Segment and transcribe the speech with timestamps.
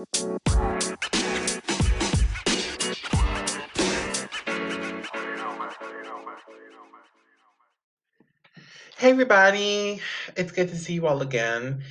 [0.00, 0.06] Hey
[9.10, 10.00] everybody,
[10.36, 11.82] it's good to see you all again.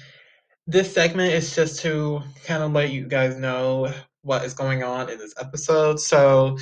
[0.66, 5.12] This segment is just to kind of let you guys know what is going on
[5.12, 5.99] in this episode.
[5.99, 6.57] So,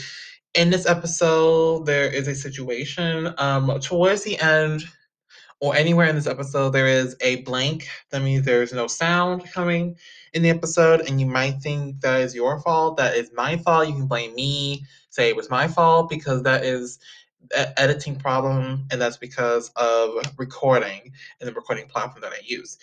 [0.54, 3.34] in this episode, there is a situation.
[3.38, 4.84] Um, towards the end,
[5.60, 7.88] or anywhere in this episode, there is a blank.
[8.12, 9.96] That means there's no sound coming
[10.34, 12.98] in the episode, and you might think that is your fault.
[12.98, 13.88] That is my fault.
[13.88, 17.00] You can blame me, say it was my fault, because that is
[17.56, 22.78] an editing problem, and that's because of recording and the recording platform that I use.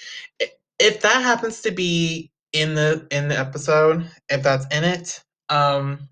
[0.78, 6.09] If that happens to be in the in the episode, if that's in it, um,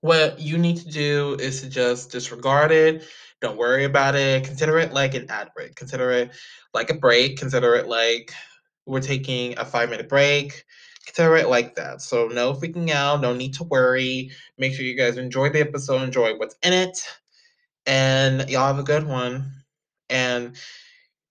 [0.00, 3.04] what you need to do is to just disregard it.
[3.40, 4.44] Don't worry about it.
[4.44, 5.76] Consider it like an ad break.
[5.76, 6.30] Consider it
[6.74, 7.38] like a break.
[7.38, 8.32] Consider it like
[8.86, 10.64] we're taking a five minute break.
[11.06, 12.02] Consider it like that.
[12.02, 13.20] So no freaking out.
[13.20, 14.30] No need to worry.
[14.58, 16.02] Make sure you guys enjoy the episode.
[16.02, 16.98] Enjoy what's in it.
[17.86, 19.52] And y'all have a good one.
[20.10, 20.56] And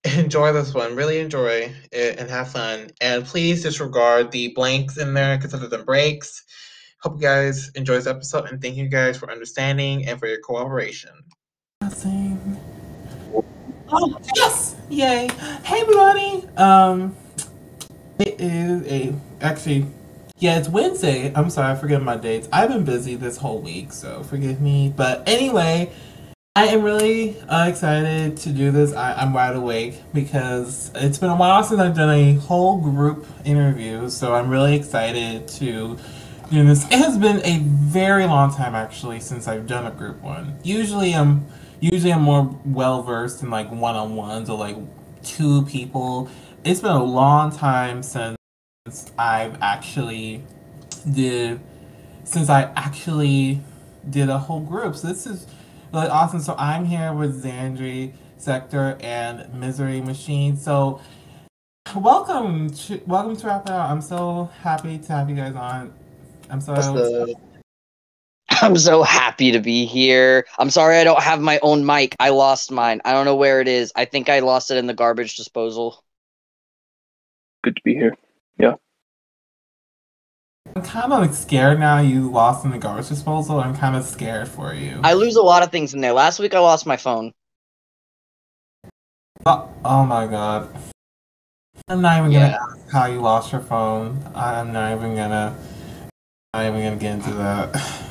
[0.16, 0.96] enjoy this one.
[0.96, 2.90] Really enjoy it and have fun.
[3.00, 5.36] And please disregard the blanks in there.
[5.38, 6.42] Consider them breaks.
[7.02, 10.40] Hope you guys enjoy this episode and thank you guys for understanding and for your
[10.40, 11.10] cooperation.
[13.90, 14.76] Oh yes!
[14.90, 15.26] Yay!
[15.64, 16.46] Hey everybody!
[16.58, 17.16] Um,
[18.18, 19.86] it is a actually,
[20.36, 21.32] yeah, it's Wednesday.
[21.34, 22.46] I'm sorry, I forget my dates.
[22.52, 24.92] I've been busy this whole week, so forgive me.
[24.94, 25.90] But anyway,
[26.54, 28.92] I am really uh, excited to do this.
[28.92, 33.26] I, I'm wide awake because it's been a while since I've done a whole group
[33.46, 35.96] interview, so I'm really excited to
[36.50, 36.84] do this.
[36.86, 40.58] It has been a very long time actually since I've done a group one.
[40.62, 41.46] Usually I'm
[41.80, 44.76] usually I'm more well versed in like one on ones or like
[45.22, 46.28] two people.
[46.64, 48.36] It's been a long time since
[49.18, 50.44] I've actually
[51.12, 51.60] did
[52.24, 53.60] since I actually
[54.08, 54.96] did a whole group.
[54.96, 55.46] So this is
[55.92, 56.40] really awesome.
[56.40, 60.56] So I'm here with Zandri Sektor and Misery Machine.
[60.56, 61.00] So
[61.94, 63.90] welcome to welcome to Wrap It Out.
[63.90, 65.92] I'm so happy to have you guys on.
[66.50, 67.36] I'm so
[68.62, 70.46] I'm so happy to be here.
[70.58, 72.16] I'm sorry I don't have my own mic.
[72.18, 73.00] I lost mine.
[73.04, 73.92] I don't know where it is.
[73.94, 76.02] I think I lost it in the garbage disposal.
[77.62, 78.16] Good to be here.
[78.58, 78.74] Yeah.
[80.74, 83.60] I'm kind of like scared now you lost in the garbage disposal.
[83.60, 85.00] I'm kind of scared for you.
[85.04, 86.12] I lose a lot of things in there.
[86.12, 87.32] Last week I lost my phone.
[89.46, 90.68] Oh, oh my god.
[91.88, 92.58] I'm not even gonna Yeah.
[92.60, 94.22] ask how you lost your phone.
[94.34, 95.56] I'm not even gonna.
[96.54, 98.04] Not even gonna get into that.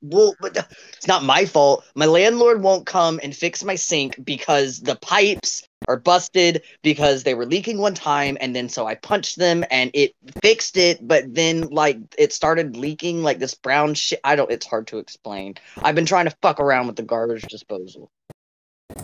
[0.00, 0.56] Well, but
[0.96, 1.84] it's not my fault.
[1.94, 7.34] My landlord won't come and fix my sink because the pipes are busted because they
[7.34, 11.34] were leaking one time and then so I punched them and it fixed it, but
[11.34, 14.20] then like it started leaking like this brown shit.
[14.22, 15.54] I don't it's hard to explain.
[15.78, 18.10] I've been trying to fuck around with the garbage disposal.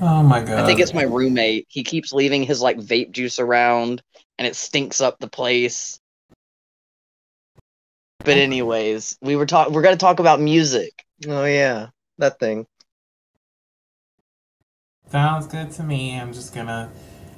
[0.00, 0.60] Oh my god.
[0.60, 1.66] I think it's my roommate.
[1.68, 4.02] He keeps leaving his like vape juice around
[4.38, 6.00] and it stinks up the place.
[8.24, 11.04] But anyways, we were talk we're gonna talk about music.
[11.28, 12.66] Oh yeah, that thing.
[15.10, 16.18] Sounds good to me.
[16.18, 16.90] I'm just gonna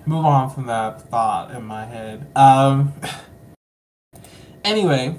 [0.07, 2.27] move on from that thought in my head.
[2.37, 2.95] Um.
[4.65, 5.15] Anyway.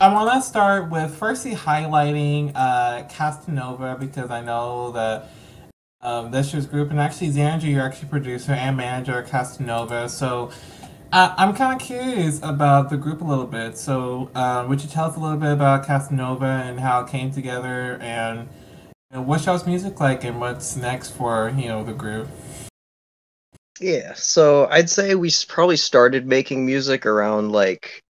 [0.00, 5.28] I want to start with firstly highlighting uh, Casanova because I know that
[6.00, 10.08] um, this year's group, and actually Zandri, you're actually producer and manager at Casanova.
[10.08, 10.50] So
[11.12, 13.78] uh, I'm kind of curious about the group a little bit.
[13.78, 17.30] So uh, would you tell us a little bit about Casanova and how it came
[17.30, 18.48] together, and
[19.10, 22.28] you know, what's y'all's music like, and what's next for you know the group?
[23.80, 28.02] Yeah, so I'd say we probably started making music around like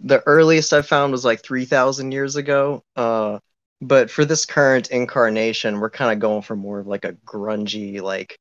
[0.00, 2.82] the earliest I found was like 3,000 years ago.
[2.96, 3.38] Uh,
[3.80, 8.00] but for this current incarnation, we're kind of going for more of like a grungy,
[8.00, 8.38] like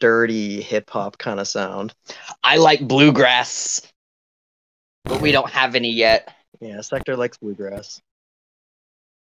[0.00, 1.94] dirty hip hop kind of sound.
[2.42, 3.80] I like bluegrass,
[5.04, 6.34] but we don't have any yet.
[6.60, 8.00] Yeah, Sektor likes bluegrass.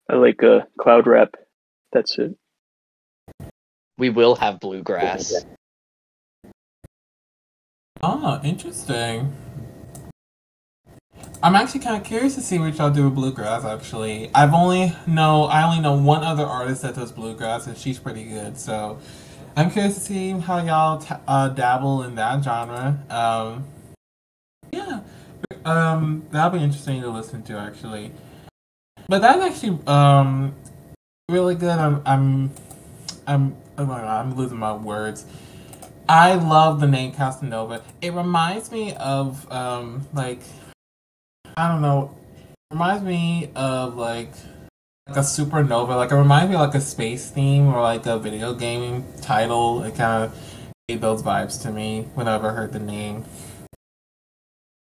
[0.10, 1.36] I like uh, cloud rap.
[1.92, 2.36] That's it.
[3.98, 5.46] We will have bluegrass.
[8.02, 9.36] Oh, interesting.
[11.44, 13.64] I'm actually kind of curious to see what y'all do with bluegrass.
[13.64, 18.00] Actually, I've only know I only know one other artist that does bluegrass, and she's
[18.00, 18.58] pretty good.
[18.58, 19.00] So,
[19.60, 22.98] I'm curious to see how y'all ta uh, dabble in that genre.
[23.10, 23.66] Um,
[24.72, 25.02] yeah,
[25.66, 28.14] um, that'll be interesting to listen to actually.
[29.10, 30.56] But that's actually um
[31.28, 31.78] really good.
[31.78, 32.52] I'm I'm
[33.28, 35.26] I'm oh my God, I'm losing my words.
[36.08, 37.84] I love the name Casanova.
[38.02, 40.40] It reminds me of um like
[41.58, 42.16] I don't know.
[42.72, 44.32] reminds me of like
[45.12, 45.96] a supernova.
[45.96, 49.84] Like it reminds me of like a space theme or like a video game title.
[49.84, 50.38] It kind of
[50.88, 53.26] gave those vibes to me whenever I heard the name.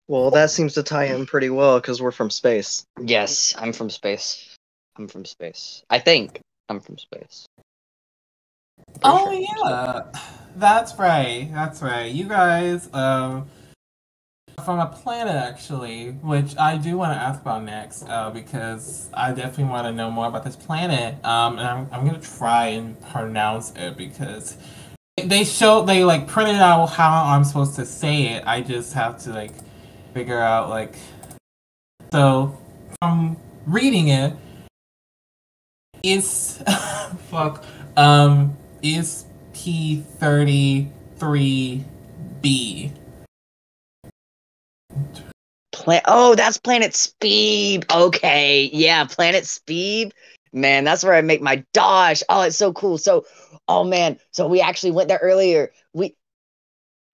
[0.08, 2.84] Well, that seems to tie in pretty well because we're from space.
[3.00, 4.54] Yes, I'm from space.
[4.96, 5.82] I'm from space.
[5.90, 7.46] I think I'm from space.
[9.02, 9.46] Oh sure.
[9.64, 10.02] yeah,
[10.56, 11.48] that's right.
[11.52, 12.12] That's right.
[12.12, 13.48] You guys, um,
[14.64, 19.32] from a planet actually, which I do want to ask about next, uh, because I
[19.32, 21.22] definitely want to know more about this planet.
[21.24, 24.56] Um, and I'm I'm gonna try and pronounce it because
[25.22, 28.44] they show they like printed out how I'm supposed to say it.
[28.46, 29.52] I just have to like
[30.14, 30.94] figure out like
[32.12, 32.58] so
[33.00, 33.36] from
[33.66, 34.34] reading it,
[36.02, 36.62] it is
[37.30, 37.64] fuck
[37.96, 41.84] um is P thirty three
[42.40, 42.92] B.
[45.72, 47.84] Plan- oh, that's Planet Speeb.
[47.92, 50.12] Okay, yeah, Planet Speeb.
[50.52, 52.22] Man, that's where I make my dosh.
[52.28, 52.98] Oh, it's so cool.
[52.98, 53.26] So,
[53.68, 55.70] oh man, so we actually went there earlier.
[55.92, 56.16] We,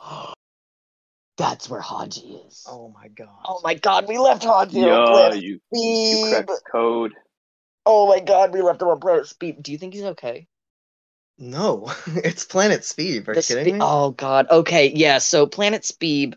[1.36, 2.64] that's where Haji is.
[2.68, 3.28] Oh my god.
[3.44, 7.14] Oh my God, we left Haji on Yeah, Planet you you cracked code.
[7.84, 9.62] Oh my God, we left him on Planet Speeb.
[9.62, 10.46] Do you think he's okay?
[11.38, 13.26] No, it's Planet Speeb.
[13.28, 13.78] Are you kidding Spe- me?
[13.80, 14.46] Oh God.
[14.50, 15.18] Okay, yeah.
[15.18, 16.34] So Planet Speeb.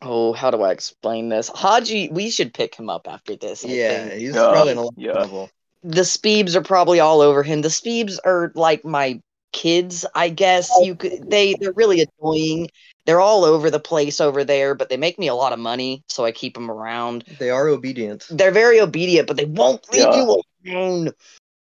[0.00, 1.50] Oh, how do I explain this?
[1.52, 3.64] Haji, we should pick him up after this.
[3.64, 4.20] I yeah, think.
[4.20, 5.50] he's Yeah, probably in a lot of trouble.
[5.82, 7.62] the Speebs are probably all over him.
[7.62, 9.20] The Speebs are like my
[9.52, 10.70] kids, I guess.
[10.82, 12.68] You could they they're really annoying.
[13.06, 16.04] They're all over the place over there, but they make me a lot of money,
[16.08, 17.24] so I keep them around.
[17.38, 18.26] They are obedient.
[18.30, 20.16] They're very obedient, but they won't leave Yeah.
[20.16, 21.12] you alone.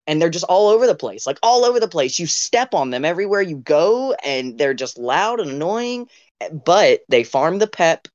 [0.07, 2.19] And they're just all over the place, like all over the place.
[2.19, 6.09] You step on them everywhere you go, and they're just loud and annoying.
[6.51, 8.07] But they farm the pep.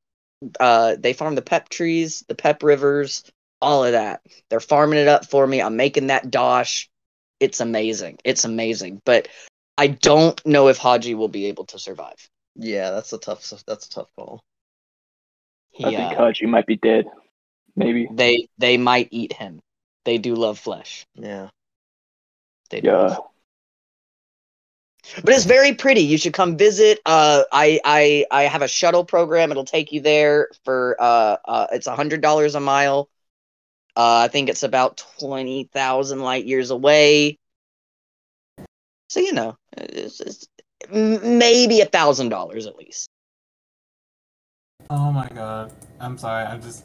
[0.58, 3.25] Uh, they farm the pep trees, the pep rivers,
[3.60, 4.22] all of that.
[4.48, 5.60] They're farming it up for me.
[5.60, 6.88] I'm making that dosh.
[7.40, 8.19] It's amazing.
[8.25, 9.00] It's amazing.
[9.04, 9.28] But
[9.76, 12.28] I don't know if Haji will be able to survive.
[12.56, 13.48] Yeah, that's a tough.
[13.66, 14.42] That's a tough call.
[15.82, 17.06] I Yeah, think Haji might be dead.
[17.76, 18.08] Maybe.
[18.10, 19.60] they they might eat him.
[20.04, 21.06] They do love flesh.
[21.14, 21.48] Yeah.
[22.70, 22.88] They do.
[22.88, 23.16] Yeah.
[25.25, 26.02] But it's very pretty.
[26.02, 27.00] You should come visit.
[27.06, 29.50] Uh, I I I have a shuttle program.
[29.50, 33.08] It'll take you there for uh, uh it's a hundred dollars a mile.
[33.97, 37.38] Uh, I think it's about twenty thousand light years away.
[39.08, 40.49] So you know, it's, it's
[40.91, 43.08] maybe a thousand dollars at least.
[44.88, 45.73] Oh my god.
[46.00, 46.44] I'm sorry.
[46.44, 46.85] I'm just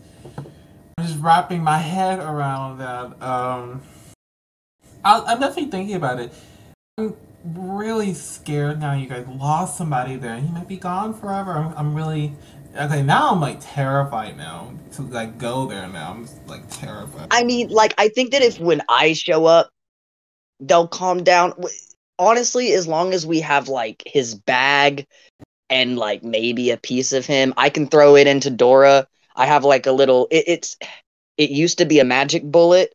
[0.98, 3.22] I'm just wrapping my head around that.
[3.22, 3.82] Um
[5.04, 6.34] I'm definitely thinking about it.
[6.98, 7.16] I'm
[7.54, 11.52] really scared now you guys lost somebody there he might be gone forever.
[11.52, 12.34] I'm, I'm really
[12.76, 16.12] okay now I'm like terrified now to like go there now.
[16.12, 17.28] I'm like terrified.
[17.32, 19.70] I mean, like I think that if when I show up,
[20.60, 21.54] they'll calm down.
[22.18, 25.06] Honestly, as long as we have like his bag
[25.70, 29.08] and like maybe a piece of him, I can throw it into Dora.
[29.36, 30.28] I have like a little.
[30.32, 30.78] It, it's
[31.38, 32.94] it used to be a magic bullet,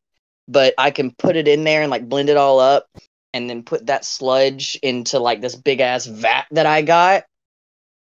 [0.49, 2.87] but I can put it in there and like blend it all up,
[3.33, 7.25] and then put that sludge into like this big ass vat that I got.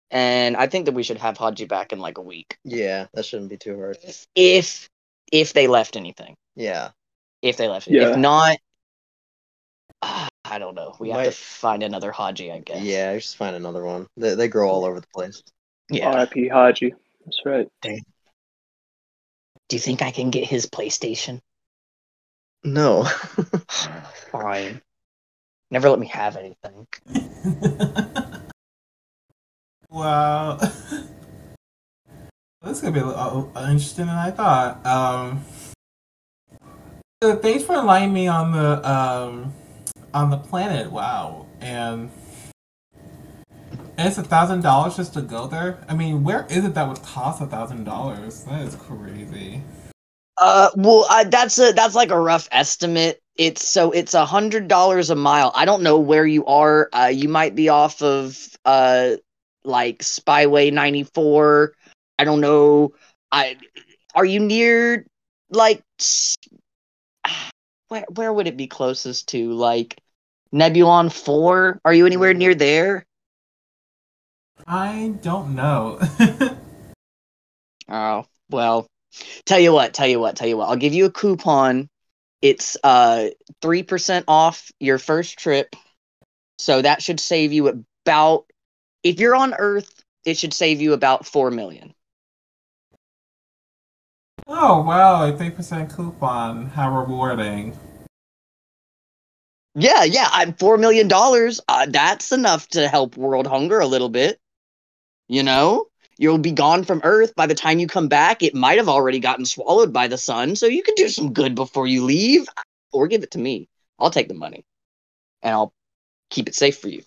[0.10, 3.26] And I think that we should have Haji back in like a week Yeah, that
[3.26, 3.98] shouldn't be too hard.
[4.36, 4.90] if
[5.32, 6.90] if they left anything Yeah.
[7.42, 7.88] if they left.
[7.88, 8.10] Yeah.
[8.12, 8.58] If not,
[10.02, 10.96] ah, I don't know.
[11.00, 12.82] We have to find another Haji, I guess.
[12.84, 14.08] Yeah, just find another one.
[14.18, 15.42] They, they grow all over the place.
[15.90, 16.08] Yeah.
[16.12, 16.50] R.I.P.
[16.50, 16.94] Haji.
[17.24, 17.70] That's right.
[17.82, 18.00] Do
[19.72, 21.40] you think I can get his PlayStation?
[22.66, 23.06] No.
[24.32, 24.82] Fine.
[25.72, 26.88] Never let me have anything.
[29.90, 30.60] wow.
[32.64, 34.86] This is gonna be a little uh, interesting than I thought.
[34.86, 35.44] Um,
[37.24, 39.52] uh, thanks for enlightening me on the um,
[40.14, 40.92] on the planet.
[40.92, 42.12] Wow, and,
[43.98, 45.84] and it's a thousand dollars just to go there.
[45.90, 48.44] I mean, where is it that would cost a thousand dollars?
[48.44, 49.64] That is crazy.
[50.38, 53.24] Uh, well, uh, that's a that's like a rough estimate.
[53.42, 55.52] It's so it's a hundred dollars a mile.
[55.56, 56.90] I don't know where you are.
[56.94, 59.16] Uh, you might be off of uh
[59.64, 61.74] like Spyway ninety four.
[62.20, 62.94] I don't know.
[63.32, 63.58] I
[64.14, 65.08] are you near
[65.50, 65.82] like
[67.88, 69.98] where where would it be closest to like
[70.54, 71.82] Nebulon four?
[71.84, 73.08] Are you anywhere near there?
[74.68, 76.00] I don't know.
[77.94, 78.88] Oh, well,
[79.46, 80.70] tell you what, tell you what, tell you what.
[80.70, 81.90] I'll give you a coupon.
[82.42, 83.30] It's uh
[83.62, 85.76] 3% off your first trip.
[86.58, 88.46] So that should save you about
[89.04, 91.94] if you're on Earth, it should save you about 4 million.
[94.48, 96.68] Oh wow, a three percent coupon.
[96.68, 97.78] How rewarding.
[99.76, 101.62] Yeah, yeah, I'm four million dollars.
[101.68, 104.40] Uh, that's enough to help world hunger a little bit.
[105.30, 105.88] You know,
[106.18, 108.44] you'll be gone from Earth by the time you come back.
[108.44, 111.56] It might have already gotten swallowed by the sun, so you could do some good
[111.56, 112.48] before you leave,
[112.92, 113.68] or give it to me.
[114.00, 114.66] I'll take the money,
[115.42, 115.74] and I'll
[116.30, 117.04] keep it safe for you.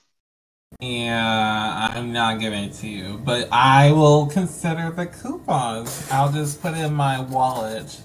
[0.81, 6.09] Yeah, I'm not giving it to you, but I will consider the coupons.
[6.11, 8.01] I'll just put it in my wallet.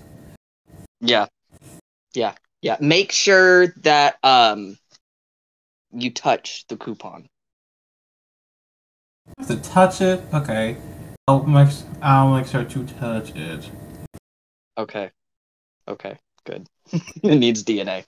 [1.01, 1.27] Yeah,
[2.13, 2.77] yeah, yeah.
[2.79, 4.77] Make sure that um
[5.91, 7.27] you touch the coupon.
[9.38, 10.21] I have to touch it.
[10.33, 10.77] Okay,
[11.27, 11.69] I'll make
[12.01, 13.69] I'll make sure to touch it.
[14.77, 15.12] Okay,
[15.88, 16.65] okay, good.
[16.91, 18.05] it needs DNA.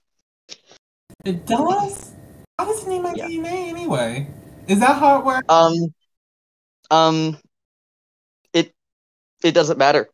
[1.25, 2.13] It does.
[2.57, 3.27] How does it need my Yeah.
[3.27, 4.27] DNA anyway?
[4.67, 5.45] Is that how it works?
[5.49, 5.93] Um,
[6.89, 7.37] um,
[8.53, 8.73] it
[9.43, 10.09] it doesn't matter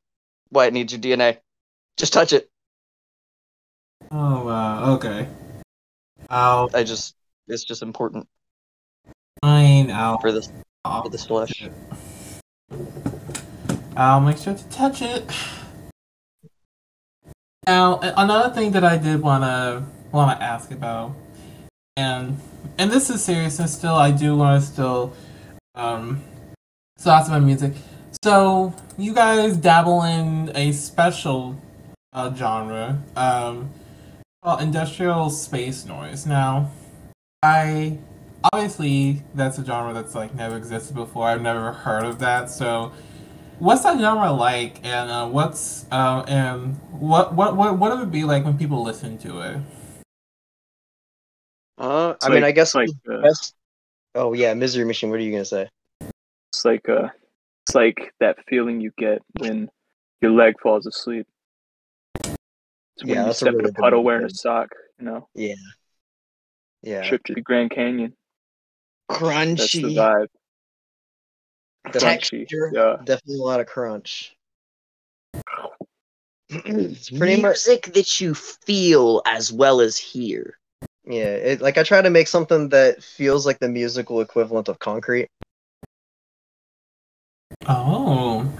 [0.49, 1.37] why it needs your DNA.
[1.97, 2.49] Just touch it.
[4.11, 4.95] Oh wow.
[4.95, 5.27] Okay.
[6.29, 7.15] I'll I just
[7.47, 8.27] it's just important
[9.41, 9.91] fine.
[9.91, 10.49] I'll for this
[11.03, 11.69] for this flesh.
[13.95, 15.23] I'll make sure to touch it.
[17.65, 21.13] Now, another thing that I did wanna wanna ask about,
[21.95, 22.39] and
[22.77, 25.13] and this is serious, and still I do want to still
[25.75, 26.23] um
[26.97, 27.73] still ask about music.
[28.23, 31.55] So you guys dabble in a special
[32.13, 33.69] uh, genre, um,
[34.43, 36.25] called industrial space noise.
[36.25, 36.71] Now,
[37.43, 37.99] I
[38.53, 41.27] obviously that's a genre that's like never existed before.
[41.27, 42.49] I've never heard of that.
[42.49, 42.91] So,
[43.59, 48.11] what's that genre like, and uh, what's uh, and what what what what would it
[48.11, 49.57] be like when people listen to it?
[51.77, 53.53] Uh, It's I mean, I guess like uh, best.
[54.15, 55.09] Oh yeah, Misery Machine.
[55.09, 55.69] What are you gonna say?
[56.53, 57.09] it's like uh,
[57.65, 59.69] it's like that feeling you get when
[60.21, 61.27] your leg falls asleep.
[62.95, 64.69] It's when Yeah, you that's a step in a puddle wearing a sock.
[64.97, 65.53] You know, Yeah.
[66.81, 67.01] Yeah.
[67.03, 68.13] trip to the Grand Canyon.
[69.09, 70.27] That's the Crunchy vibe.
[71.85, 72.71] Definitely, texture.
[72.73, 72.97] Yeah.
[73.03, 74.35] definitely a lot of crunch.
[76.49, 80.57] It's pretty much- music that you feel as well as hear.
[81.05, 84.79] Yeah, it, like I try to make something that feels like the musical equivalent of
[84.79, 85.29] concrete.
[87.65, 88.51] Oh,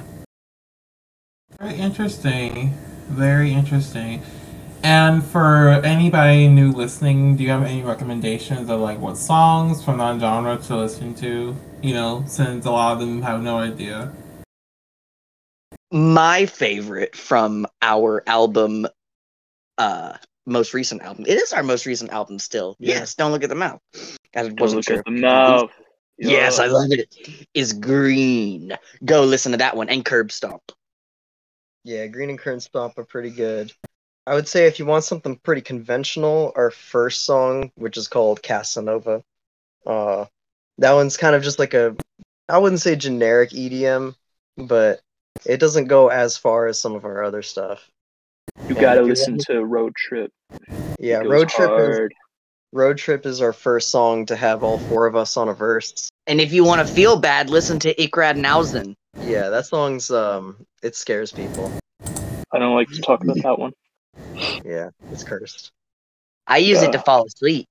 [1.60, 2.74] very interesting.
[3.10, 4.22] Very interesting.
[4.88, 9.98] And for anybody new listening, do you have any recommendations of like what songs from
[9.98, 11.53] that genre to listen to?
[11.82, 14.13] You know, since a lot of them have no idea.
[15.91, 18.88] My favorite from our album,
[19.77, 20.13] uh,
[20.46, 21.25] most recent album.
[21.27, 22.77] It is our most recent album still.
[22.79, 23.00] Yeah.
[23.00, 23.82] Yes, don't look at the mouth.
[24.38, 25.00] I Don't wasn't look sure.
[25.00, 25.70] at the mouth.
[26.17, 27.13] Yes, I love it.
[27.53, 28.72] Is green.
[29.03, 30.72] Go listen to that one and Curb Stomp.
[31.84, 33.74] Yeah, Green and curb Stomp are pretty good.
[34.28, 38.44] I would say if you want something pretty conventional, our first song, which is called
[38.44, 39.24] Casanova,
[39.86, 40.26] uh,
[40.80, 41.96] that one's kind of just like a,
[42.50, 44.16] I wouldn't say generic EDM,
[44.58, 45.00] but
[45.46, 47.90] it doesn't go as far as some of our other stuff.
[48.68, 50.30] You Yeah, gotta listen to Road Trip.
[51.00, 52.10] Yeah, Road Trip is.
[52.74, 56.10] Road Trip is our first song to have all four of us on a verse.
[56.28, 58.94] And if you want to feel bad, listen to Ikrad Nausen.
[59.22, 61.72] Yeah, that song's um, it scares people.
[62.52, 63.72] I don't like to talk about that one.
[64.64, 65.72] Yeah, it's cursed.
[66.48, 67.68] I use it to fall asleep.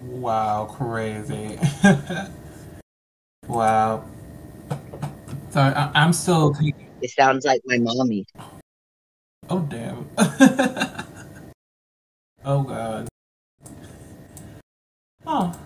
[0.00, 1.58] Wow, crazy.
[3.48, 4.04] wow.
[5.50, 6.90] Sorry, I- I'm still taking.
[7.02, 8.24] It sounds like my mommy.
[9.48, 10.08] Oh damn.
[12.44, 13.08] oh god.
[15.26, 15.58] Oh.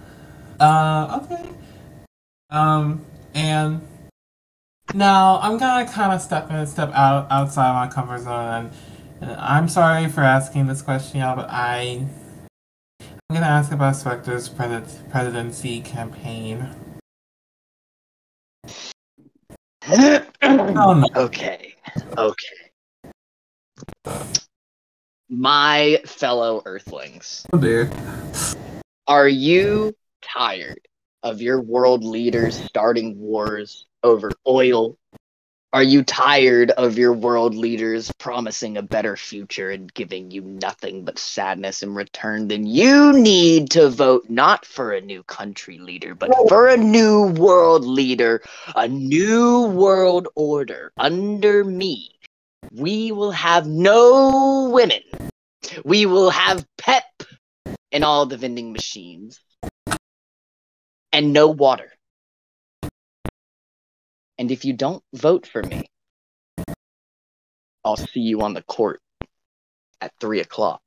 [0.59, 1.21] Uh.
[1.25, 1.49] Okay.
[2.51, 3.05] Um.
[3.35, 3.81] And
[4.95, 8.71] now I'm gonna kind of step in, and step out outside my comfort zone, and,
[9.21, 12.07] and I'm sorry for asking this question, y'all, but I
[13.01, 16.69] I'm gonna ask about Sektor's pres- presidency campaign.
[20.43, 21.07] Oh no.
[21.17, 21.75] Okay.
[22.17, 22.57] Okay.
[25.29, 27.91] My fellow Earthlings, Oh dear.
[29.07, 30.81] are you tired
[31.23, 34.97] of your world leaders starting wars over oil?
[35.73, 41.05] Are you tired of your world leaders promising a better future and giving you nothing
[41.05, 42.49] but sadness in return?
[42.49, 47.29] Then you need to vote not for a new country leader, but for a new
[47.29, 48.43] world leader,
[48.75, 52.19] a new world order under me.
[52.73, 55.03] We will have no women.
[55.85, 57.05] We will have pep
[57.93, 59.41] in all the vending machines.
[61.13, 61.93] And no water.
[64.41, 65.85] And if you don't vote for me,
[67.85, 69.03] I'll see you on the court
[70.01, 70.81] at three o'clock,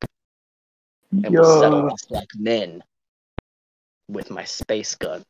[1.11, 2.83] and we'll settle Yo, this like men
[4.09, 5.21] with my space gun.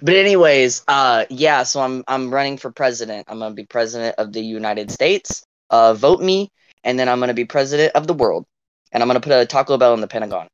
[0.00, 1.64] But anyways, uh, yeah.
[1.64, 3.26] So I'm I'm running for president.
[3.28, 5.44] I'm gonna be president of the United States.
[5.68, 6.50] Uh, vote me,
[6.82, 8.46] and then I'm gonna be president of the world,
[8.90, 10.48] and I'm gonna put a Taco Bell in the Pentagon.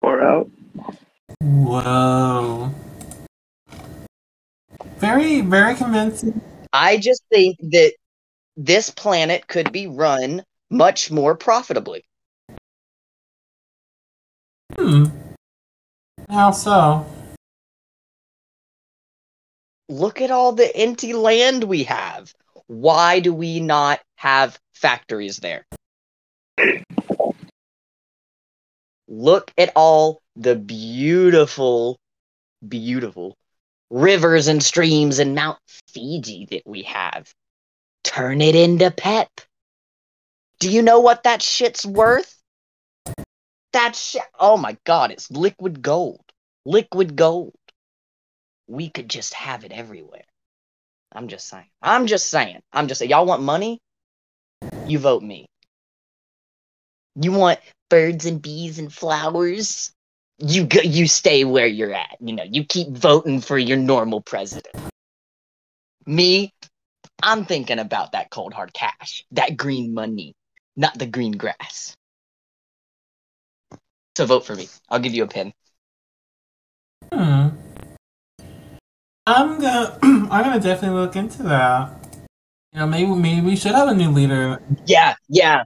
[0.00, 0.50] or out.
[1.42, 2.72] Whoa.
[4.98, 6.40] Very, very convincing.
[6.72, 7.92] I just think that
[8.56, 12.04] this planet could be run much more profitably.
[14.76, 15.04] Hmm.
[16.28, 17.06] How so?
[19.88, 22.32] Look at all the empty land we have.
[22.66, 25.66] Why do we not have factories there?
[29.06, 31.98] Look at all the beautiful,
[32.66, 33.36] beautiful
[33.90, 37.32] rivers and streams and Mount Fiji that we have.
[38.02, 39.30] Turn it into pep.
[40.60, 42.36] Do you know what that shit's worth?
[43.72, 44.22] That shit.
[44.38, 46.20] Oh my god, it's liquid gold.
[46.64, 47.54] Liquid gold.
[48.66, 50.24] We could just have it everywhere.
[51.12, 51.70] I'm just saying.
[51.82, 52.60] I'm just saying.
[52.72, 53.10] I'm just saying.
[53.10, 53.80] Y'all want money?
[54.86, 55.46] You vote me.
[57.20, 59.93] You want birds and bees and flowers?
[60.38, 62.16] You go, you stay where you're at.
[62.20, 64.74] You know, you keep voting for your normal president.
[66.06, 66.52] Me,
[67.22, 70.34] I'm thinking about that cold hard cash, that green money,
[70.76, 71.96] not the green grass.
[74.16, 74.68] So vote for me.
[74.88, 75.52] I'll give you a pin.
[77.12, 77.48] Hmm.
[79.26, 81.90] I'm gonna, I'm gonna definitely look into that.
[82.72, 84.60] You know, maybe, maybe we should have a new leader.
[84.84, 85.64] Yeah, yeah.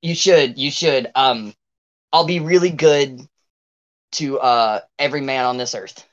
[0.00, 0.58] You should.
[0.58, 1.10] You should.
[1.14, 1.54] Um,
[2.12, 3.20] I'll be really good
[4.12, 6.06] to uh every man on this earth.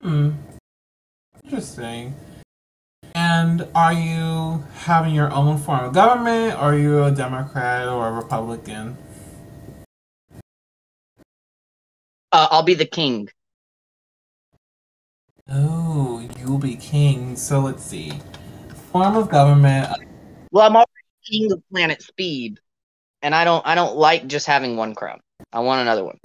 [0.00, 0.32] Hmm.
[1.44, 2.14] Interesting.
[3.14, 6.54] And are you having your own form of government?
[6.54, 8.96] Or are you a Democrat or a Republican?
[12.32, 13.28] Uh, I'll be the king.
[15.50, 17.36] Oh, you'll be king.
[17.36, 18.12] So let's see.
[18.90, 19.92] Form of government.
[20.50, 20.90] Well, I'm already
[21.30, 22.56] king of planet Speeb,
[23.20, 23.66] and I don't.
[23.66, 25.20] I don't like just having one crown.
[25.52, 26.18] I want another one.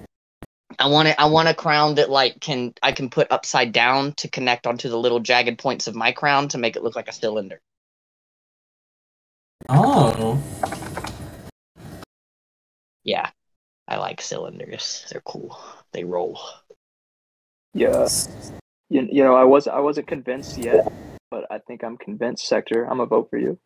[0.78, 1.16] I want it.
[1.18, 4.88] I want a crown that like can I can put upside down to connect onto
[4.88, 7.60] the little jagged points of my crown to make it look like a cylinder.
[9.68, 10.40] Oh.
[13.02, 13.30] Yeah,
[13.88, 15.06] I like cylinders.
[15.10, 15.58] They're cool.
[15.92, 16.38] They roll.
[17.74, 18.06] Yeah,
[18.90, 20.92] you, you know, I was I wasn't convinced yet,
[21.30, 22.46] but I think I'm convinced.
[22.46, 23.58] Sektor, I'm gonna vote for you.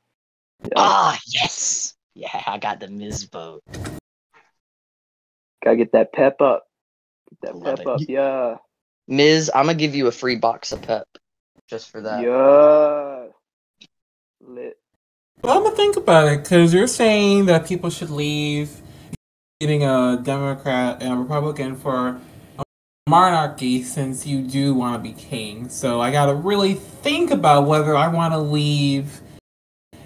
[0.65, 1.95] Yeah, Ah, yes.
[2.15, 3.63] Yeah, I got the Miz vote.
[5.65, 6.67] Gotta get that pep up.
[7.31, 7.87] Get that Love pep it.
[7.89, 8.01] up.
[8.09, 8.57] Yeah,
[9.09, 11.07] Miz, I'm gonna give you a free box of pep
[11.69, 12.23] just for that.
[12.23, 13.29] yeah.
[14.47, 14.77] Lit.
[15.43, 18.81] Well, I'm gonna think about it because you're saying that people should leave
[19.61, 22.21] getting a Democrat and a Republican for
[22.59, 22.65] a
[23.09, 25.69] monarchy since you do want to be king.
[25.69, 29.21] So I gotta really think about whether I want to leave,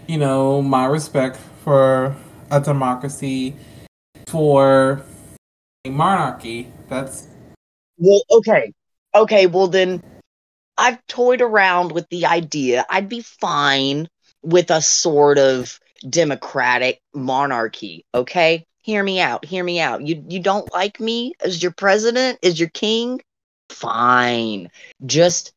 [0.07, 2.15] you know, my respect for
[2.51, 3.57] a democracy
[4.27, 5.03] for
[5.89, 6.73] monarchy.
[6.89, 7.27] That's
[7.99, 8.73] Well, okay.
[9.15, 10.03] Okay, well then
[10.79, 12.85] I've toyed around with the idea.
[12.91, 14.09] I'd be fine
[14.43, 18.67] with a sort of democratic monarchy, okay?
[18.83, 19.45] Hear me out.
[19.45, 20.07] Hear me out.
[20.07, 23.21] You you don't like me as your president, as your king?
[23.71, 24.71] Fine.
[25.05, 25.53] Just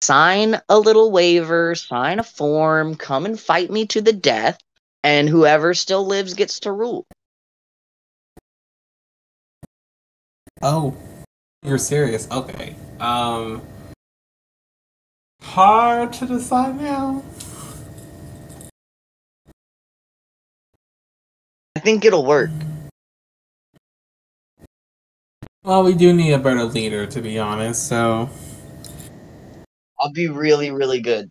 [0.00, 4.58] sign a little waiver, sign a form, come and fight me to the death,
[5.04, 7.06] and whoever still lives gets to rule.
[10.62, 10.96] Oh,
[11.62, 12.28] you're serious.
[12.30, 12.74] Okay.
[13.00, 13.62] Um,
[15.42, 17.22] hard to decide now.
[21.76, 22.50] I think it'll work.
[25.64, 27.88] Well, we do need a better leader, to be honest.
[27.88, 28.28] So,
[29.98, 31.30] I'll be really, really good.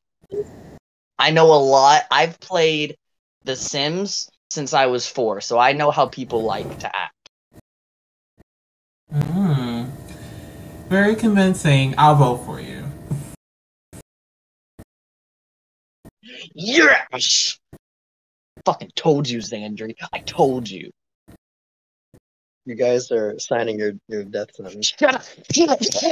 [1.20, 2.04] I know a lot.
[2.10, 2.96] I've played
[3.44, 7.11] The Sims since I was four, so I know how people like to act.
[9.14, 9.90] Mm,
[10.90, 11.94] very convincing.
[11.98, 12.84] I'll vote for you.
[16.54, 17.60] Yes!
[18.66, 19.96] Fucking told you, Zandri.
[20.14, 20.92] I told you.
[22.66, 24.94] You guys are signing your, your death sentence.
[25.00, 25.24] Shut up!
[25.52, 25.84] Shut up!
[25.84, 26.12] Shut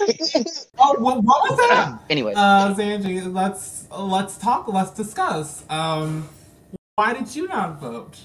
[0.46, 0.52] up!
[0.78, 1.98] Oh, what, what was that?
[2.10, 4.68] anyway, Uh, Zanji, let's let's talk.
[4.68, 5.64] Let's discuss.
[5.70, 6.28] Um,
[6.96, 8.18] why did you not vote?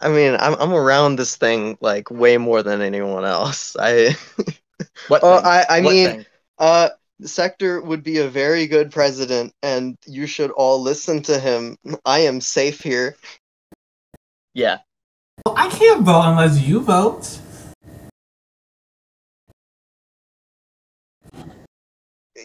[0.00, 3.76] I mean, I'm I'm around this thing like way more than anyone else.
[3.80, 4.16] I
[5.08, 5.22] What?
[5.22, 5.46] Oh, thing?
[5.46, 6.26] I, I What mean, thing?
[6.58, 6.88] uh,
[7.22, 11.76] Sektor would be a very good president, and you should all listen to him.
[12.04, 13.16] I am safe here.
[14.54, 14.78] yeah.
[15.44, 17.38] Well, I can't vote unless you vote.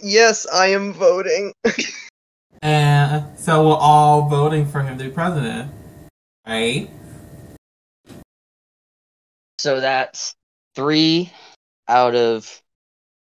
[0.01, 1.53] Yes, I am voting.
[2.61, 5.71] And so we're all voting for him to be president.
[6.47, 6.89] Right?
[9.65, 10.35] So that's
[10.75, 11.31] three
[11.87, 12.61] out of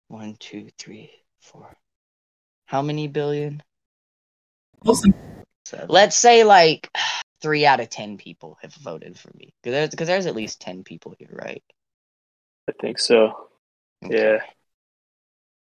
[0.09, 1.75] one, two, three, four.
[2.67, 3.63] How many billion?
[4.85, 5.15] Listen,
[5.89, 6.91] Let's say like
[7.41, 9.55] three out of ten people have voted for me.
[9.63, 11.65] Because there's, 'cause there's at least ten people here, right?
[12.69, 13.49] I think so.
[14.05, 14.15] Okay.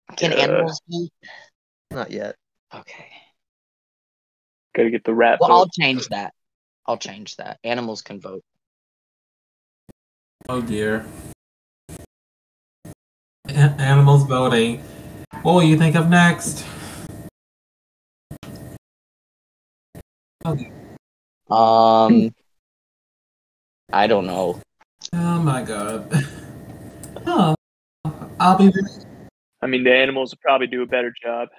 [0.10, 0.16] Yeah.
[0.16, 0.38] Can Yeah.
[0.38, 1.10] animals vote?
[1.90, 2.36] Not yet.
[2.72, 3.10] Okay.
[4.76, 6.36] Gotta get the rat Well, I'll change that.
[6.86, 7.58] I'll change that.
[7.64, 8.44] Animals can vote.
[10.50, 11.06] Oh dear.
[13.50, 14.82] A- animals voting.
[15.42, 16.66] What will you think of next?
[20.46, 20.72] Okay.
[21.50, 22.34] Um,
[23.92, 24.62] I don't know.
[25.14, 26.12] Oh my god.
[27.30, 27.56] Oh,
[28.40, 28.72] I'll be.
[29.62, 31.50] I mean, the animals will probably do a better job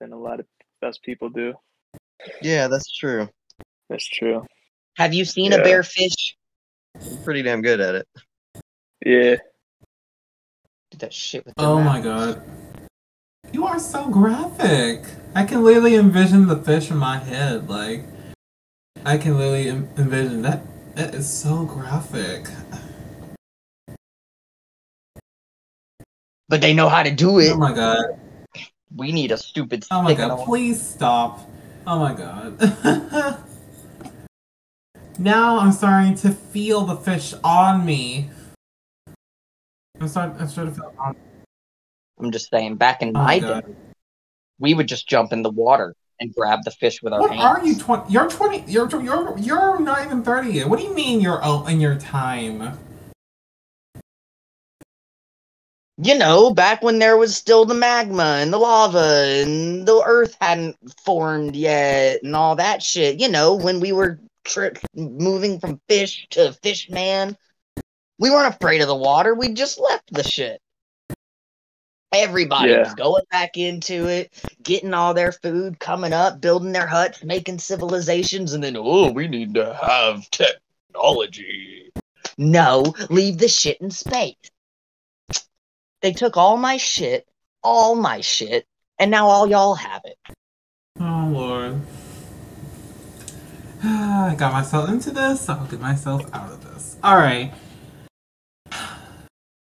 [0.00, 0.46] than a lot of
[0.82, 1.52] us people do.
[2.40, 3.28] Yeah, that's true.
[3.90, 4.46] That's true.
[4.96, 5.58] Have you seen Yeah.
[5.58, 6.36] a bear fish?
[7.00, 8.08] I'm pretty damn good at it.
[9.04, 9.36] Yeah.
[10.90, 11.84] Do that shit with their Oh mouth.
[11.84, 12.42] my god.
[13.52, 15.02] You are so graphic.
[15.34, 17.68] I can literally envision the fish in my head.
[17.68, 18.04] Like,
[19.04, 20.62] I can literally en- envision that.
[20.96, 22.46] That is so graphic.
[26.48, 27.52] But they know how to do it.
[27.52, 28.18] Oh my god.
[28.94, 30.44] We need a stupid Oh my stick god.
[30.46, 31.40] Please stop.
[31.86, 33.42] Oh my god.
[35.18, 38.28] now I'm starting to feel the fish on me.
[40.00, 40.36] I'm starting.
[40.40, 40.94] I'm starting to feel.
[40.98, 41.16] On-
[42.20, 43.62] I'm just saying, back in oh my my day,
[44.58, 47.42] we would just jump in the water and grab the fish with our What hands.
[47.44, 47.78] are you?
[47.78, 48.12] Twenty?
[48.12, 48.64] You're twenty.
[48.70, 50.68] You're you're you're not even thirty yet.
[50.68, 52.78] What do you mean you're out in your time?
[55.98, 60.36] You know, back when there was still the magma and the lava and the earth
[60.40, 63.18] hadn't formed yet and all that shit.
[63.18, 67.36] You know, when we were tri- moving from fish to fish man,
[68.18, 69.34] we weren't afraid of the water.
[69.34, 70.60] We just left the shit.
[72.12, 72.84] Everybody Yeah.
[72.84, 74.32] was going back into it,
[74.62, 79.28] getting all their food, coming up, building their huts, making civilizations, and then, oh, we
[79.28, 81.90] need to have technology.
[82.38, 84.36] No, leave the shit in space.
[86.00, 87.26] They took all my shit,
[87.62, 88.66] all my shit,
[88.98, 90.16] and now all y'all have it.
[91.00, 91.80] Oh lord.
[93.88, 95.48] I got myself into this.
[95.48, 96.96] I'll get myself out of this.
[97.04, 97.52] All right.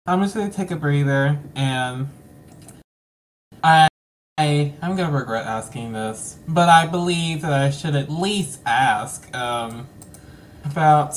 [0.07, 2.09] I'm just gonna take a breather, and
[3.63, 3.89] I,
[4.39, 9.35] I, I'm gonna regret asking this, but I believe that I should at least ask
[9.35, 9.89] um,
[10.65, 11.15] about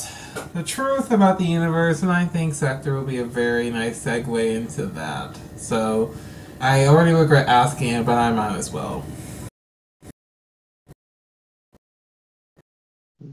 [0.53, 4.55] the truth about the universe, and I think Sektor will be a very nice segue
[4.55, 5.37] into that.
[5.57, 6.15] So,
[6.59, 9.05] I already regret asking it, but I might as well.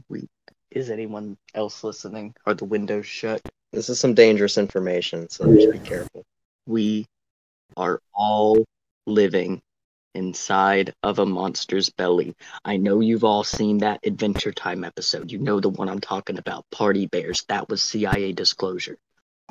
[0.09, 0.27] We,
[0.71, 2.35] is anyone else listening?
[2.45, 3.41] Are the windows shut?
[3.71, 6.23] This is some dangerous information, so just be careful.
[6.65, 7.05] We
[7.77, 8.63] are all
[9.05, 9.61] living
[10.15, 12.35] inside of a monster's belly.
[12.63, 15.31] I know you've all seen that Adventure Time episode.
[15.31, 16.65] You know the one I'm talking about.
[16.71, 17.43] Party Bears.
[17.49, 18.97] That was CIA disclosure.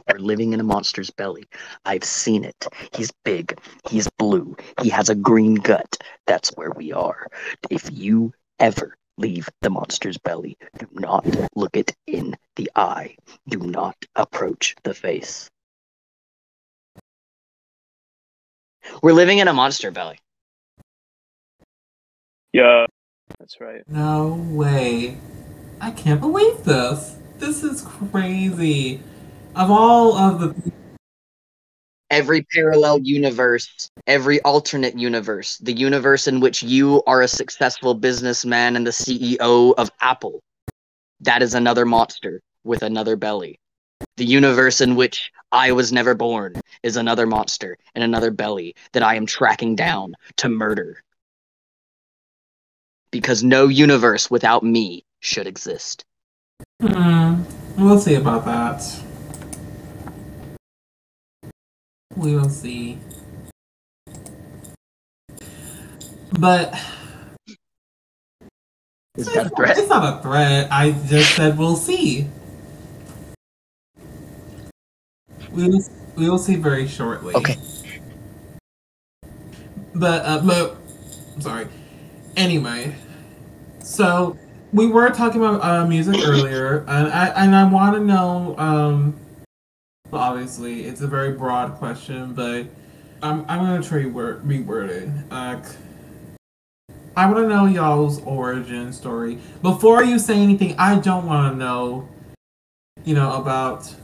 [0.09, 1.44] We're living in a monster's belly.
[1.85, 2.66] I've seen it.
[2.94, 3.59] He's big.
[3.88, 4.57] He's blue.
[4.83, 5.97] He has a green gut.
[6.27, 7.29] That's where we are.
[7.70, 13.16] If you ever leave the monster's belly, do not look it in the eye.
[13.48, 15.48] Do not approach the face.
[19.03, 20.18] We're living in a monster belly.
[22.53, 22.87] Yeah.
[23.38, 23.83] That's right.
[23.88, 25.16] No way.
[25.81, 27.16] I can't believe this.
[27.38, 29.03] This is crazy.
[29.57, 30.72] Of all of the
[32.11, 38.77] Every parallel universe, every alternate universe, the universe in which you are a successful businessman
[38.77, 40.43] and the CEO of Apple,
[41.21, 43.59] that is another monster with another belly.
[44.17, 49.03] The universe in which I was never born is another monster and another belly that
[49.03, 51.03] I am tracking down to murder.
[53.11, 56.05] Because no universe without me should exist.
[56.81, 57.43] Hmm.
[57.79, 58.83] We'll see about that.
[62.16, 62.98] We will see.
[66.38, 66.74] But
[69.16, 69.79] Is it's, threat?
[69.79, 70.68] it's not a threat.
[70.70, 72.29] I just said we'll see.
[75.53, 75.81] We will
[76.16, 77.35] We will see very shortly.
[77.35, 77.57] Okay.
[79.94, 80.77] But uh, but
[81.40, 81.68] sorry.
[82.37, 82.96] Anyway,
[83.81, 84.37] so
[84.72, 88.57] we were talking about uh, music earlier, and I and I want to know.
[88.59, 89.20] Um,
[90.16, 92.66] obviously, it's a very broad question, but
[93.22, 95.09] I'm I'm gonna try word reword it.
[95.31, 95.62] Uh,
[97.16, 99.38] I want to know y'all's origin story.
[99.62, 102.09] Before you say anything, I don't want to know,
[103.05, 103.94] you know, about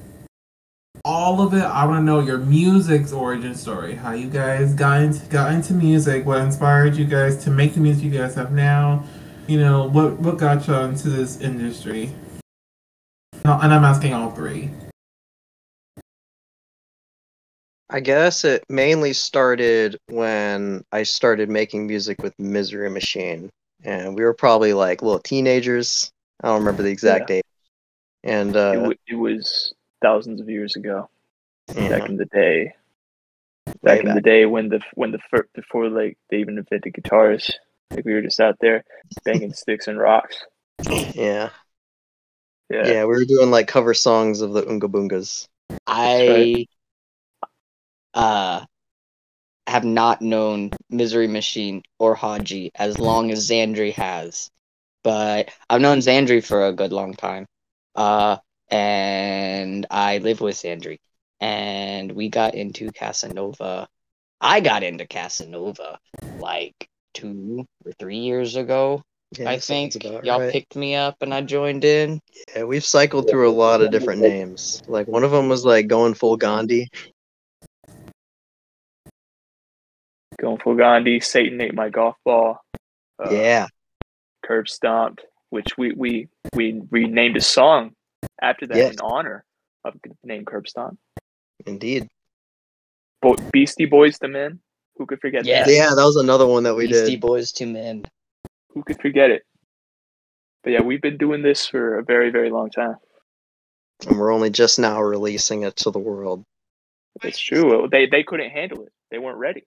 [1.05, 1.63] all of it.
[1.63, 3.97] I want to know your music's origin story.
[3.97, 6.25] How you guys got into, got into music.
[6.25, 9.05] What inspired you guys to make the music you guys have now.
[9.49, 12.13] You know, what what got you into this industry.
[13.43, 14.71] And I'm asking all three.
[17.91, 23.51] I guess it mainly started when I started making music with Misery Machine,
[23.83, 26.11] and we were probably like little teenagers.
[26.43, 27.43] I don't remember the exact age.
[28.25, 31.09] And it, uh, w- it was thousands of years ago,
[31.77, 32.75] yeah, back in the day.
[33.83, 36.95] way Back in the day when the when the fir- before like they even invented
[36.95, 37.51] guitars,
[37.95, 38.85] like we were just out there
[39.25, 40.37] banging sticks and rocks.
[41.15, 41.51] yeah,
[42.71, 45.47] Yeah, yeah, we were doing like cover songs of the Unga Boongas.
[45.87, 46.67] I
[48.15, 48.65] uh
[49.67, 54.51] have not known Misery Machine or Haji as long as Zandri has.
[55.05, 57.47] But I've known Zandri for a good long time.
[57.95, 58.39] Uh
[58.71, 60.99] and I live with Zandri.
[61.41, 63.89] And we got into Casanova.
[64.41, 65.99] I got into Casanova
[66.39, 69.03] like two or three years ago.
[69.39, 70.53] Yeah, I think y'all right.
[70.53, 72.21] picked me up and I joined in.
[72.55, 74.83] Yeah, we've cycled through a lot of different names.
[74.89, 76.89] Like one of them was like going full Gandhi.
[80.41, 81.21] Going for Gandhi.
[81.21, 82.59] Satan ate my golf ball.
[83.23, 83.67] Uh, yeah,
[84.45, 87.93] curb stomped, which we we we renamed a song
[88.41, 88.93] after that Yes.
[88.95, 89.45] in honor
[89.85, 90.99] of the name curb stomp.
[91.67, 92.09] indeed.
[93.23, 94.61] Bo- Beastie Boys, the men.
[94.97, 95.67] Who could forget Yes.
[95.67, 95.75] that?
[95.75, 97.05] Yeah, that was another one that we Beastie did.
[97.07, 98.05] Beastie Boys to Men.
[98.71, 99.43] Who could forget it?
[100.63, 102.97] But yeah, we've been doing this for a very very long time.
[104.09, 106.45] And we're only just now releasing it to the world.
[107.23, 107.89] It's true.
[107.91, 108.93] They they couldn't handle it.
[109.11, 109.65] They weren't ready.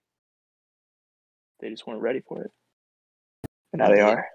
[1.63, 2.51] They just weren't ready for it.
[3.71, 4.27] And now they are.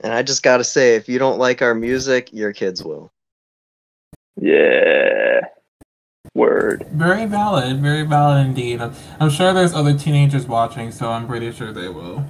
[0.00, 3.12] And I just gotta say, if you don't like our music, your kids will.
[4.34, 5.42] Yeah.
[6.34, 6.88] Word.
[6.90, 8.80] Very valid, very valid indeed.
[8.80, 12.26] I'm, I'm sure there's other teenagers watching, so I'm pretty sure they will.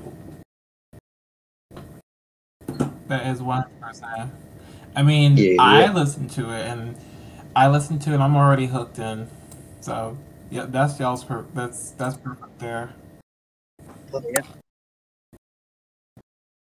[3.06, 4.32] That is one person.
[4.94, 5.62] I mean, Yeah.
[5.62, 6.94] I listen to it, and
[7.56, 8.20] I listen to it.
[8.20, 9.30] I'm already hooked in.
[9.80, 10.18] So
[10.52, 12.92] yeah, that's y'all's per- that's that's perfect there.
[14.12, 14.42] Oh, yeah.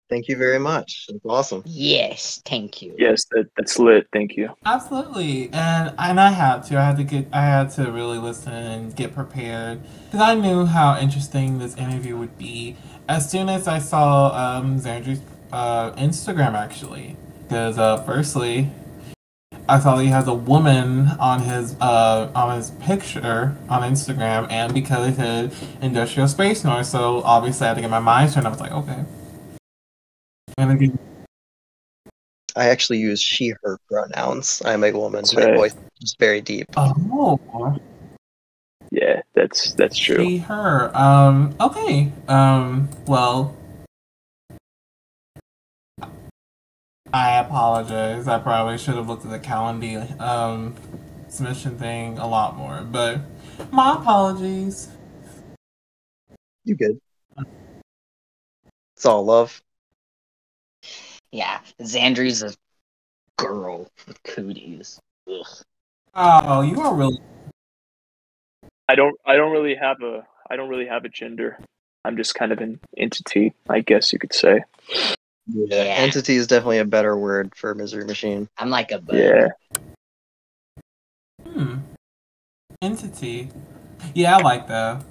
[0.10, 1.06] Thank you very much.
[1.10, 1.64] It's awesome.
[1.66, 2.96] Yes, thank you.
[2.98, 4.08] Yes, that, that's lit.
[4.12, 4.50] Thank you.
[4.66, 6.78] Absolutely, and and I had to.
[6.78, 7.28] I had to get.
[7.32, 12.18] I had to really listen and get prepared because I knew how interesting this interview
[12.18, 12.76] would be.
[13.08, 15.22] As soon as I saw um, Zandri's
[15.54, 18.70] uh, Instagram, actually, because uh, firstly,
[19.70, 24.50] I saw that he has a woman on his uh, on his picture on Instagram,
[24.50, 28.32] and because it said industrial space noise, so obviously I had to get my mind
[28.32, 28.48] turned.
[28.48, 29.04] I was like, okay.
[30.58, 30.98] I'm
[32.56, 34.62] I actually use she, her pronouns.
[34.66, 35.22] I'm a woman.
[35.22, 36.68] That's My voice is very deep.
[36.76, 37.78] oh.
[38.90, 40.24] Yeah, that's that's true.
[40.24, 40.96] She, her.
[40.96, 42.12] Um, okay.
[42.28, 43.56] Um, well.
[47.14, 48.28] I apologize.
[48.28, 50.76] I probably should have looked at the calendar um,
[51.30, 53.22] submission thing a lot more, but
[53.72, 54.90] my apologies.
[56.66, 57.00] You good?
[58.96, 59.62] It's all love.
[61.32, 62.54] Yeah, Zandri's a
[63.38, 65.00] girl with cooties.
[65.30, 65.46] Ugh.
[66.16, 67.20] Oh, you are really.
[68.90, 71.60] I don't I don't really have a I don't really have a gender.
[72.06, 74.64] I'm just kind of an entity, I guess you could say.
[75.48, 75.78] Yeah.
[75.78, 78.50] Entity is definitely a better word for Misery Machine.
[78.58, 79.16] I'm like a bug.
[79.16, 79.48] Yeah.
[81.46, 81.78] Hmm.
[82.82, 83.50] Entity.
[84.14, 85.04] Yeah, I like that.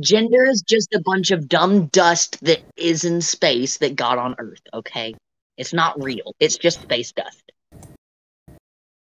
[0.00, 4.34] Gender is just a bunch of dumb dust that is in space that got on
[4.38, 5.14] Earth, okay?
[5.56, 6.34] It's not real.
[6.38, 7.50] It's just space dust.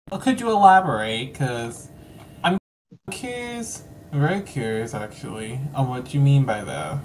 [0.09, 1.33] Well, could you elaborate?
[1.33, 1.89] Because
[2.43, 2.57] I'm
[3.11, 6.99] curious, I'm very curious actually, on what you mean by that.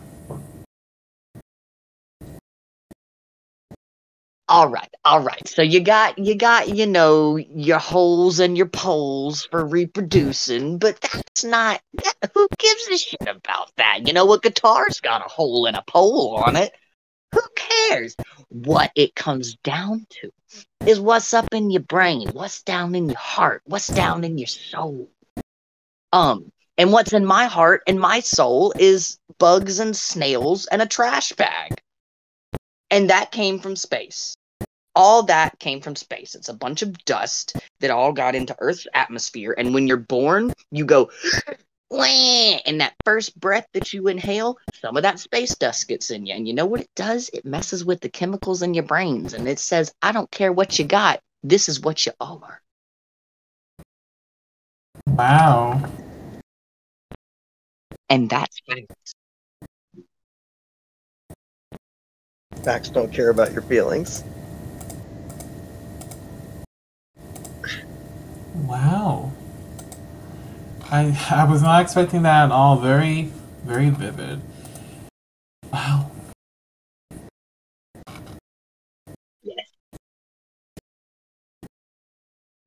[4.52, 5.48] All right, all right.
[5.48, 11.00] So you got you got you know your holes and your poles for reproducing, but
[11.00, 11.80] that's not.
[11.94, 14.06] That, who gives a shit about that?
[14.06, 16.74] You know, a guitar's got a hole and a pole on it.
[17.34, 18.14] Who cares?
[18.50, 20.30] What it comes down to
[20.86, 24.48] is what's up in your brain, what's down in your heart, what's down in your
[24.48, 25.08] soul.
[26.12, 30.86] Um, and what's in my heart and my soul is bugs and snails and a
[30.86, 31.80] trash bag.
[32.90, 34.36] And that came from space.
[34.94, 36.34] All that came from space.
[36.34, 39.54] It's a bunch of dust that all got into Earth's atmosphere.
[39.56, 41.10] And when you're born, you go,
[41.94, 46.34] and that first breath that you inhale, some of that space dust gets in you.
[46.34, 47.30] And you know what it does?
[47.32, 49.34] It messes with the chemicals in your brains.
[49.34, 51.20] And it says, I don't care what you got.
[51.42, 52.60] This is what you are.
[55.06, 55.82] Wow.
[58.08, 59.12] And that's facts.
[62.62, 64.24] Facts don't care about your feelings.
[68.72, 69.30] Wow.
[70.90, 72.76] I I was not expecting that at all.
[72.76, 73.30] Very
[73.64, 74.40] very vivid.
[75.70, 76.10] Wow.
[79.42, 79.68] Yes.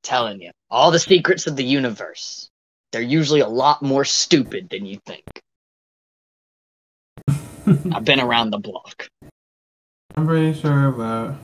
[0.04, 2.50] Telling you, all the secrets of the universe.
[2.92, 5.24] They're usually a lot more stupid than you think.
[7.92, 9.08] I've been around the block.
[10.16, 11.34] I'm pretty sure of that.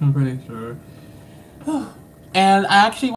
[0.00, 0.78] I'm pretty sure.
[2.34, 3.14] And I actually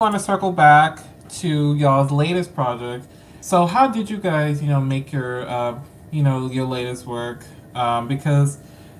[0.00, 0.98] want to circle back
[1.40, 3.06] to y'all's latest project.
[3.40, 5.78] So, how did you guys, you know, make your, uh,
[6.10, 7.44] you know, your latest work?
[7.74, 8.58] Um, because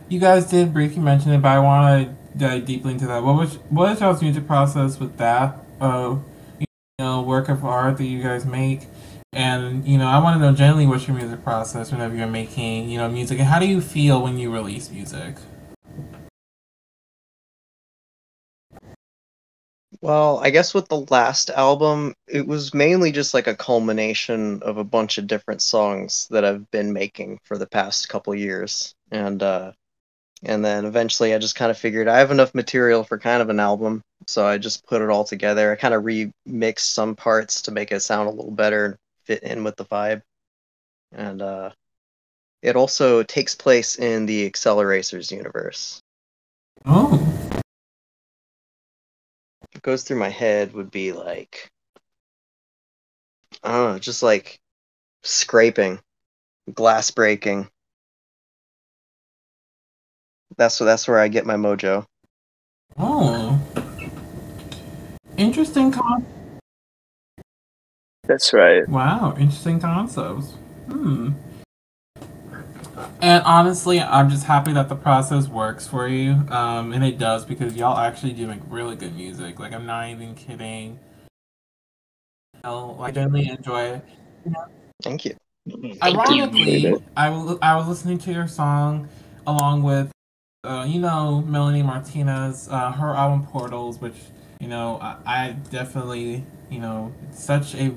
[0.08, 3.22] you guys did briefly mention it, but I want to dive deeply into that.
[3.22, 5.56] What was what is y'all's music process with that?
[5.80, 6.16] Uh,
[6.58, 6.66] you
[6.98, 8.88] know, work of art that you guys make,
[9.32, 12.90] and you know, I want to know generally what's your music process whenever you're making,
[12.90, 15.36] you know, music, and how do you feel when you release music?
[20.04, 24.76] Well, I guess with the last album, it was mainly just like a culmination of
[24.76, 28.94] a bunch of different songs that I've been making for the past couple years.
[29.10, 29.72] And uh
[30.42, 33.48] and then eventually I just kind of figured I have enough material for kind of
[33.48, 35.72] an album, so I just put it all together.
[35.72, 39.42] I kind of remixed some parts to make it sound a little better and fit
[39.42, 40.20] in with the vibe.
[41.12, 41.70] And uh
[42.60, 46.02] it also takes place in the Acceleracers universe.
[46.84, 47.43] Oh,
[49.84, 51.70] goes through my head would be like
[53.62, 54.58] I don't know, just like
[55.22, 56.00] scraping,
[56.72, 57.68] glass breaking.
[60.56, 62.06] That's that's where I get my mojo.
[62.98, 63.60] oh,
[65.36, 66.26] interesting con.
[68.24, 68.88] That's right.
[68.88, 70.52] Wow, interesting concepts.
[70.88, 71.32] Hmm.
[73.20, 77.44] And honestly, I'm just happy that the process works for you, um, and it does
[77.44, 79.58] because y'all actually do make really good music.
[79.58, 80.98] Like I'm not even kidding.
[82.62, 84.04] I'll, I genuinely enjoy it.
[85.02, 85.34] Thank you.
[85.70, 85.96] Thank you.
[86.02, 89.08] Ironically, I was I was listening to your song
[89.46, 90.10] along with,
[90.64, 94.16] uh, you know, Melanie Martinez, uh, her album Portals, which
[94.60, 97.94] you know I, I definitely you know it's such a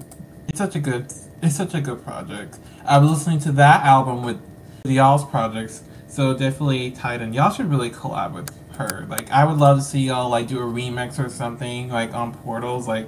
[0.47, 2.59] it's such a good it's such a good project.
[2.85, 4.56] I was listening to that album with the
[4.89, 7.33] y'all's projects, so definitely tied in.
[7.33, 9.05] Y'all should really collab with her.
[9.09, 12.33] Like I would love to see y'all like do a remix or something like on
[12.33, 12.87] Portals.
[12.87, 13.07] Like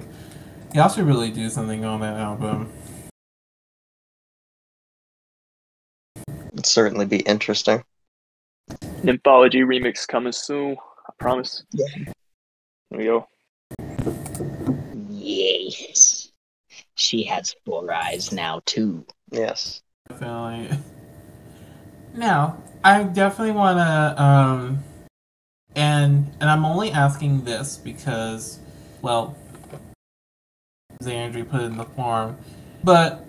[0.74, 2.70] y'all should really do something on that album.
[6.52, 7.82] It'd certainly be interesting.
[9.06, 10.76] Anthology remix coming soon.
[11.08, 11.64] I promise.
[11.72, 11.86] Yeah.
[12.90, 13.26] There we go.
[15.08, 16.32] Yes.
[16.94, 19.06] She has four eyes now, too.
[19.30, 19.82] Yes.
[20.08, 20.78] Definitely.
[22.14, 24.84] Now, I definitely want to, um,
[25.76, 28.58] and and I'm only asking this because,
[29.00, 29.36] well,
[31.02, 32.36] Zandri put it in the form,
[32.82, 33.24] but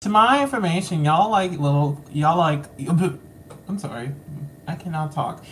[0.00, 2.64] to my information, y'all like little, y'all like,
[3.68, 4.12] I'm sorry,
[4.66, 5.44] I cannot talk.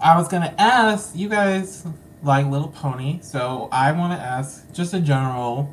[0.00, 1.86] I was gonna ask you guys
[2.22, 5.72] like Little Pony, so I want to ask just a general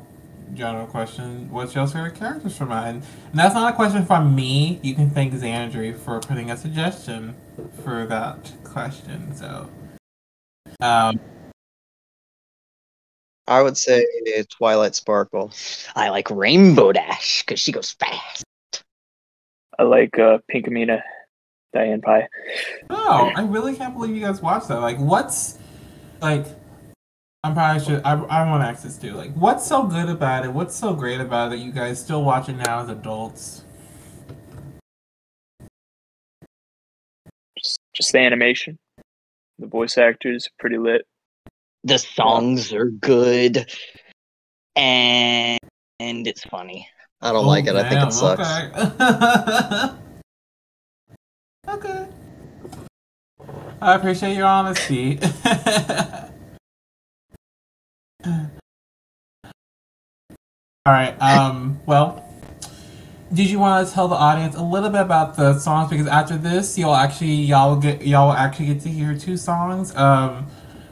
[0.54, 1.50] general question.
[1.50, 3.02] What's your favorite characters from mine?
[3.30, 4.80] And that's not a question from me.
[4.82, 7.34] You can thank Zandri for putting a suggestion
[7.82, 9.34] for that question.
[9.34, 9.70] So,
[10.80, 11.18] um,
[13.46, 14.06] I would say
[14.50, 15.52] Twilight Sparkle.
[15.96, 18.44] I like Rainbow Dash because she goes fast.
[19.78, 21.02] I like uh, Pink Amina,
[21.72, 22.28] Diane Pie.
[22.90, 24.80] oh, I really can't believe you guys watched that.
[24.80, 25.58] Like, what's
[26.20, 26.46] like?
[27.44, 28.02] I'm probably should.
[28.04, 29.16] I, I want access to ask this too.
[29.16, 30.52] Like, what's so good about it?
[30.52, 33.64] What's so great about it that you guys still watch it now as adults?
[37.58, 38.78] Just, just the animation.
[39.58, 41.02] The voice actors pretty lit.
[41.82, 43.68] The songs are good,
[44.76, 45.58] and
[45.98, 46.88] and it's funny.
[47.20, 47.74] I don't like it.
[47.74, 48.48] I think it oh, sucks.
[48.78, 49.96] Okay.
[51.68, 52.06] okay.
[53.80, 55.18] I appreciate your honesty.
[58.24, 58.50] All
[60.92, 61.14] right.
[61.20, 61.80] Um.
[61.86, 62.28] Well,
[63.32, 65.90] did you want to tell the audience a little bit about the songs?
[65.90, 69.94] Because after this, you'll actually y'all get y'all will actually get to hear two songs.
[69.96, 70.46] Um,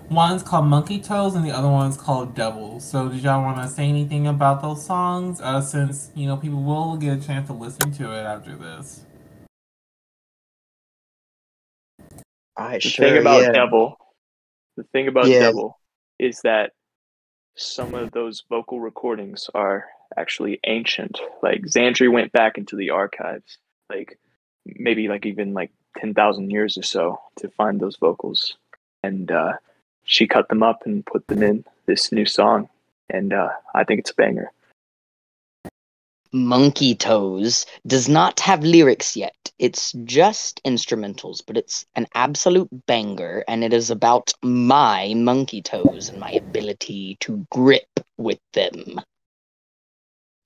[0.09, 2.89] one's called Monkey Toes, and the other one's called Devils.
[2.89, 5.41] So, did y'all want to say anything about those songs?
[5.41, 9.05] Uh, since you know people will get a chance to listen to it after this.
[12.57, 13.07] All right, The sure.
[13.09, 13.53] thing about yeah.
[13.53, 13.97] Devil,
[14.76, 15.41] the thing about Yeah.
[15.41, 15.78] Devil
[16.18, 16.72] is that
[17.61, 19.86] some of those vocal recordings are
[20.16, 21.20] actually ancient.
[21.42, 23.58] Like Zandri went back into the archives,
[23.88, 24.18] like
[24.64, 28.56] maybe like even like ten thousand years or so to find those vocals,
[29.02, 29.52] and uh,
[30.04, 32.68] she cut them up and put them in this new song,
[33.08, 34.50] and uh, I think it's a banger.
[36.33, 39.35] Monkey Toes does not have lyrics yet.
[39.59, 46.09] It's just instrumentals, but it's an absolute banger, and it is about my monkey toes
[46.09, 49.01] and my ability to grip with them.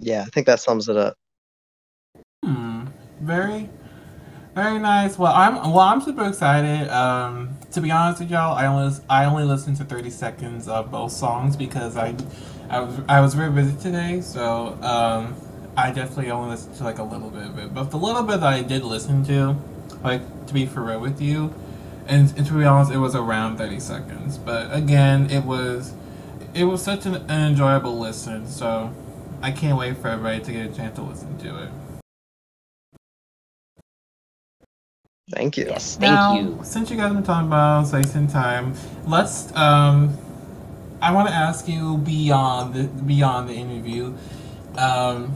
[0.00, 1.16] Yeah, I think that sums it up.
[2.44, 2.86] Hmm.
[3.20, 3.70] Very,
[4.54, 5.18] very nice.
[5.18, 5.80] Well, I'm well.
[5.80, 6.88] I'm super excited.
[6.88, 10.90] Um, to be honest with y'all, I only I only listened to 30 seconds of
[10.90, 12.14] both songs because I,
[12.68, 14.20] I was I was very busy today.
[14.20, 15.36] So um,
[15.76, 17.74] I definitely only listened to like a little bit of it.
[17.74, 19.56] But the little bit that I did listen to,
[20.02, 21.52] like to be for real with you,
[22.06, 24.38] and, and to be honest, it was around 30 seconds.
[24.38, 25.94] But again, it was
[26.54, 28.46] it was such an, an enjoyable listen.
[28.46, 28.92] So
[29.42, 31.70] I can't wait for everybody to get a chance to listen to it.
[35.30, 35.64] Thank you.
[35.64, 36.60] Yes, thank now, you.
[36.62, 38.74] Since you guys have been talking about space and time,
[39.06, 39.54] let's.
[39.56, 40.16] Um,
[41.00, 44.14] I want to ask you beyond the beyond the interview.
[44.76, 45.34] Um,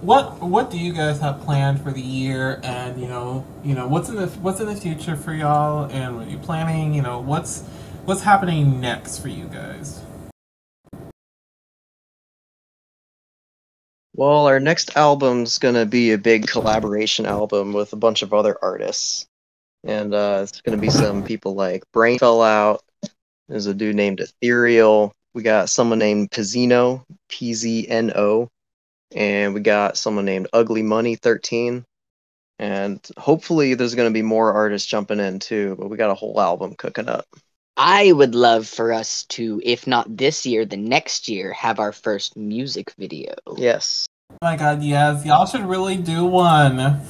[0.00, 2.60] what what do you guys have planned for the year?
[2.62, 5.90] And you know, you know, what's in the what's in the future for y'all?
[5.90, 6.94] And what are you planning?
[6.94, 7.62] You know, what's
[8.04, 10.00] what's happening next for you guys?
[14.14, 18.56] Well, our next album's gonna be a big collaboration album with a bunch of other
[18.62, 19.26] artists,
[19.84, 22.82] and uh, it's gonna be some people like Brain Fell Out.
[23.48, 25.12] There's a dude named Ethereal.
[25.34, 28.48] We got someone named Pizzino, P Z N O,
[29.14, 31.84] and we got someone named Ugly Money 13.
[32.58, 35.76] And hopefully, there's gonna be more artists jumping in too.
[35.78, 37.26] But we got a whole album cooking up.
[37.76, 41.92] I would love for us to, if not this year, the next year, have our
[41.92, 43.34] first music video.
[43.56, 44.06] Yes.
[44.30, 47.00] Oh my god, yes, y'all should really do one.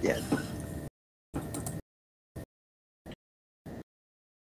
[0.00, 0.20] Yeah.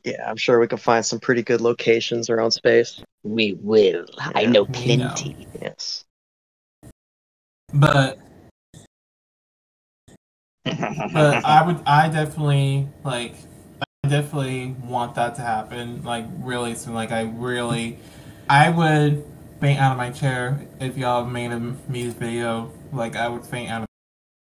[0.05, 3.03] Yeah, I'm sure we can find some pretty good locations around space.
[3.25, 4.07] We will.
[4.19, 5.13] I know we know.
[5.13, 5.47] plenty.
[5.61, 6.05] Yes.
[7.73, 8.19] But
[11.13, 13.35] but I would I definitely like
[14.05, 16.95] I definitely want that to happen like really soon.
[16.95, 17.99] Like I really
[18.49, 19.25] I would
[19.61, 22.73] faint out of my chair if y'all made a music video.
[22.93, 23.89] Like I would faint out of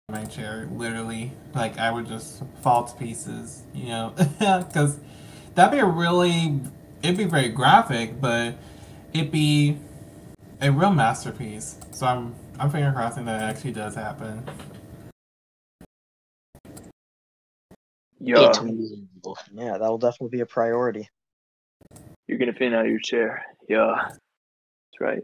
[0.09, 1.31] my chair literally.
[1.55, 4.13] Like I would just fall to pieces you know?
[4.39, 4.99] Because
[5.55, 6.61] that'd be a really
[7.01, 8.55] it'd be very graphic but
[9.13, 9.79] it'd be
[10.61, 11.77] a real masterpiece.
[11.91, 14.43] So I'm I'm finger crossing that actually does happen
[18.19, 18.51] Yeah,
[19.53, 21.07] Yeah, that'll definitely be a priority.
[22.27, 23.45] you're gonna faint out your chair.
[23.69, 25.21] Yeah, that's right.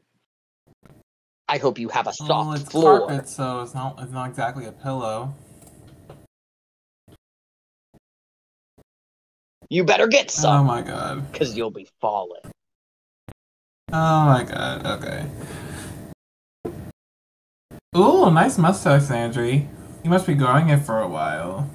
[1.48, 3.08] I hope you have a soft Well, it's floor.
[3.08, 5.34] carpet, so it's not it's not exactly a pillow.
[9.70, 10.60] You better get oh some.
[10.62, 11.32] Oh my god.
[11.32, 12.42] because you'll be falling.
[13.92, 14.86] Oh my god.
[14.86, 15.26] Okay.
[17.94, 19.68] Ooh, nice mustache, Zandri.
[20.04, 21.70] You must be growing it for a while.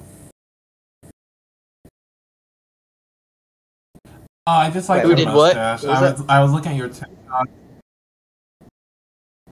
[4.47, 5.55] Oh, I just like Who your did what?
[5.55, 5.83] mustache.
[5.83, 7.47] What was I was I was looking at your TikTok,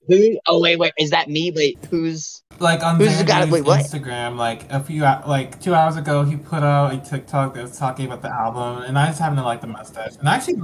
[0.07, 0.39] Who?
[0.47, 0.93] Oh wait, wait.
[0.97, 1.51] Is that me?
[1.51, 2.41] Wait, who's?
[2.59, 3.81] like on Who's got Wait, what?
[3.81, 4.37] Instagram.
[4.37, 8.07] Like a few like two hours ago, he put out a TikTok that was talking
[8.07, 10.15] about the album, and I just happen to like the mustache.
[10.17, 10.55] And actually,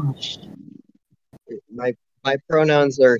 [1.70, 1.94] My
[2.24, 3.20] my pronouns are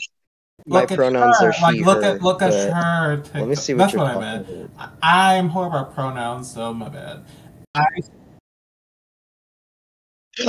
[0.68, 1.48] my Look at pronouns her.
[1.50, 1.62] are she.
[1.64, 3.24] Like, look her, at look at her.
[3.34, 4.22] Let me see what That's you're what I talking
[4.58, 4.72] meant.
[4.76, 4.92] about.
[5.02, 7.24] I- I'm horrible at pronouns, so my bad.
[7.76, 7.84] I,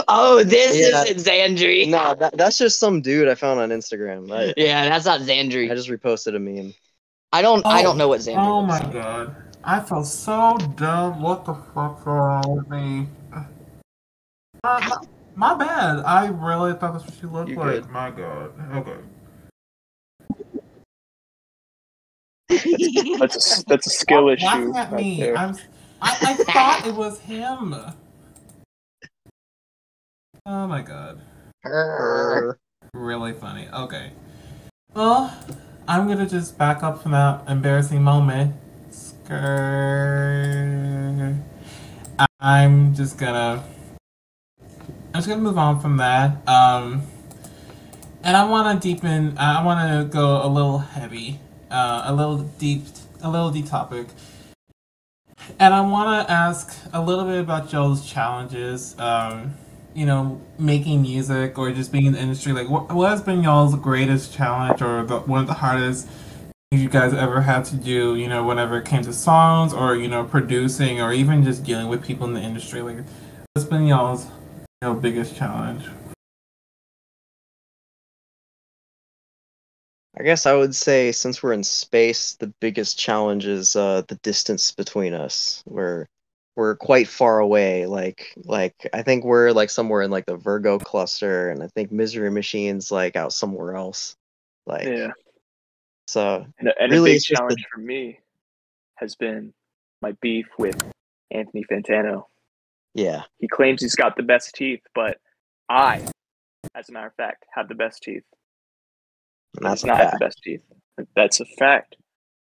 [0.07, 1.03] Oh, this Yeah.
[1.05, 1.89] isn't Zandri.
[1.89, 4.33] No, that, that's just some dude I found on Instagram.
[4.33, 5.71] I, Yeah, that's not Zandri.
[5.71, 6.73] I just reposted a meme.
[7.33, 7.65] I don't.
[7.67, 8.39] I Oh, don't know what Zandri.
[8.39, 8.93] oh my like.
[8.93, 9.35] god,
[9.65, 11.21] I feel so dumb.
[11.21, 13.09] What the fuck's wrong with me?
[13.35, 13.45] Uh,
[14.63, 14.97] my,
[15.35, 15.99] my bad.
[16.05, 17.67] I really thought that's what she looked You like.
[17.83, 17.91] good.
[17.91, 18.53] My god.
[18.77, 18.97] Okay.
[23.19, 25.31] That's a that's a skill issue at me.
[25.33, 25.57] I'm.
[26.01, 27.75] I, I thought it was him.
[30.45, 31.21] Oh my god.
[32.93, 33.69] Really funny.
[33.73, 34.11] Okay.
[34.95, 35.33] Well,
[35.87, 38.55] I'm gonna just back up from that embarrassing moment.
[42.41, 43.65] I'm just gonna.
[44.61, 46.47] I'm just gonna move on from that.
[46.49, 47.03] Um,
[48.25, 49.39] and I want to deepen.
[49.39, 51.41] I want to go a little heavy,
[51.73, 52.85] uh, a little deep,
[53.23, 54.09] a little deep topic.
[55.59, 58.97] And I want to ask a little bit about Joel's challenges.
[58.99, 59.55] Um,
[59.95, 62.53] you know, making music or just being in the industry.
[62.53, 66.09] Like, what, what has been y'all's greatest challenge or the, one of the hardest
[66.71, 68.17] things you guys ever had to do?
[68.17, 71.89] You know, whenever it came to songs or you know producing or even just dealing
[71.89, 72.83] with people in the industry.
[72.83, 72.99] Like,
[73.53, 75.85] what's been y'all's you know biggest challenge?
[80.19, 84.17] I guess I would say since we're in space, the biggest challenge is uh, the
[84.17, 85.63] distance between us.
[85.67, 86.07] We're
[86.55, 87.87] we're quite far away.
[87.87, 91.91] Like like I think we're like somewhere in like the Virgo cluster, and I think
[91.91, 94.15] Misery Machine's like out somewhere else.
[94.67, 95.13] Like Yeah.
[96.07, 98.19] so And, and Really, a big just the- challenge for me
[98.97, 99.53] has been
[100.03, 100.77] my beef with
[101.31, 102.27] Anthony Fantano.
[102.95, 103.23] yeah.
[103.39, 105.19] He claims he's got the best teeth, but
[105.71, 106.07] I,
[106.75, 108.25] as a matter of fact, have the best teeth.
[109.57, 110.63] And that's That's not have the best teeth.
[111.15, 111.97] That's a fact.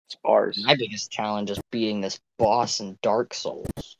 [0.07, 0.63] It's bars.
[0.65, 3.97] My biggest challenge is beating this boss in Dark Souls.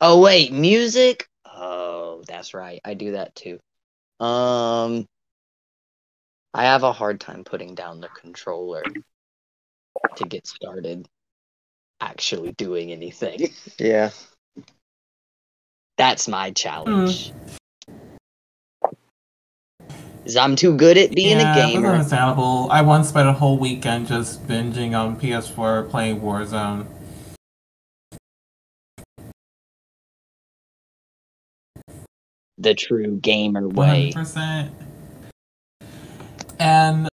[0.00, 1.28] Oh wait, music?
[1.44, 2.80] Oh, that's right.
[2.84, 3.58] I do that too.
[4.20, 5.06] Um
[6.54, 8.84] I have a hard time putting down the controller
[10.16, 11.08] to get started
[12.00, 13.48] actually doing anything.
[13.78, 14.10] Yeah.
[15.96, 17.32] That's my challenge.
[20.24, 21.88] Cuz I'm too good at being yeah, a that's gamer.
[21.90, 22.68] understandable.
[22.70, 26.86] I once spent a whole weekend just binging on PS4 playing Warzone.
[32.56, 34.12] The true gamer way.
[34.14, 34.70] 100%.
[36.58, 37.08] And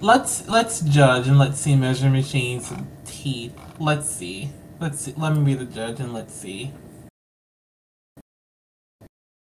[0.00, 2.70] let's let's judge and let's see Misery Machine's
[3.06, 3.58] teeth.
[3.78, 4.50] Let's see.
[4.80, 5.14] Let's see.
[5.16, 6.72] Let me be the judge and let's see.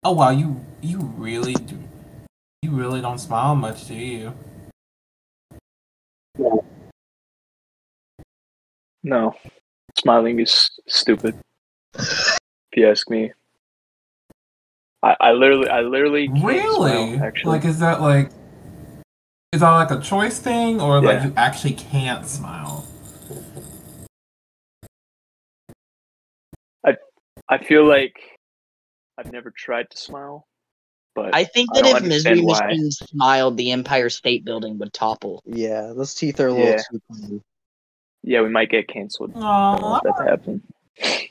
[0.03, 1.79] Oh wow, you you really do.
[2.63, 4.35] You really don't smile much, do you?
[9.05, 9.35] No,
[9.97, 11.39] smiling is stupid.
[11.95, 13.33] If you ask me,
[15.05, 17.15] I, I literally, I literally can't Really?
[17.15, 18.31] smile, actually, Like, is that like,
[19.53, 22.85] is that like a choice thing, or like you actually can't smile?
[26.85, 26.97] I
[27.49, 28.17] I feel like
[29.17, 30.48] I've never tried to smile,
[31.19, 32.69] but I think I that don't if Misery understand.
[32.79, 35.43] Machine smiled, the Empire State Building would topple.
[35.45, 35.93] Yeah.
[35.97, 36.83] Those teeth are a little Yeah.
[36.91, 37.43] too clean.
[38.23, 39.33] yeah, we might get canceled.
[39.35, 40.63] I don't Aw, that to happen.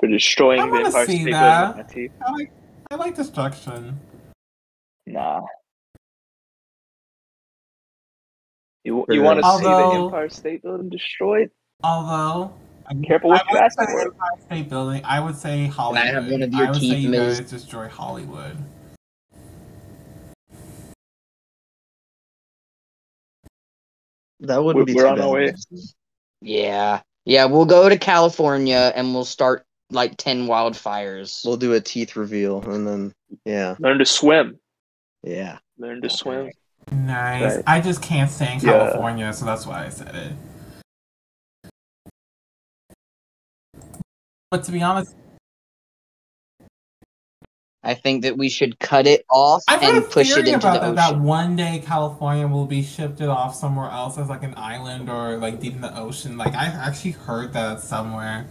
[0.00, 1.40] For destroying I the Empire State that.
[1.40, 2.10] Building with my teeth.
[2.26, 2.52] I like
[2.90, 4.00] I like destruction.
[5.06, 5.42] Nah.
[8.84, 11.50] You, you want to see the Empire State Building destroyed?
[11.82, 12.65] Although, I
[13.04, 14.00] Careful what I you would ask say for.
[14.02, 15.02] Empire State Building.
[15.04, 16.06] I would say Hollywood.
[16.08, 17.40] have one of your I would say you Miz?
[17.40, 18.56] guys destroy Hollywood.
[24.40, 25.24] That wouldn't We're- be we're too on bad.
[25.24, 25.54] our way.
[26.42, 27.00] Yeah.
[27.24, 31.44] Yeah, we'll go to California and we'll start like 10 wildfires.
[31.44, 33.12] We'll do a teeth reveal and then
[33.44, 33.76] yeah.
[33.78, 34.58] Learn to swim.
[35.22, 35.58] Yeah.
[35.78, 36.50] Learn to swim.
[36.92, 37.56] Nice.
[37.56, 37.64] Right.
[37.66, 38.72] I just can't stand Yeah.
[38.72, 40.32] California, so that's why I said it.
[44.50, 45.14] But to be honest,
[47.82, 50.74] I think that we should cut it off I've and push it theory into about
[50.82, 51.18] the that, ocean.
[51.18, 55.36] that one day California will be shifted off somewhere else as like an island or
[55.38, 56.36] like deep in the ocean.
[56.36, 58.46] Like I actually heard that somewhere.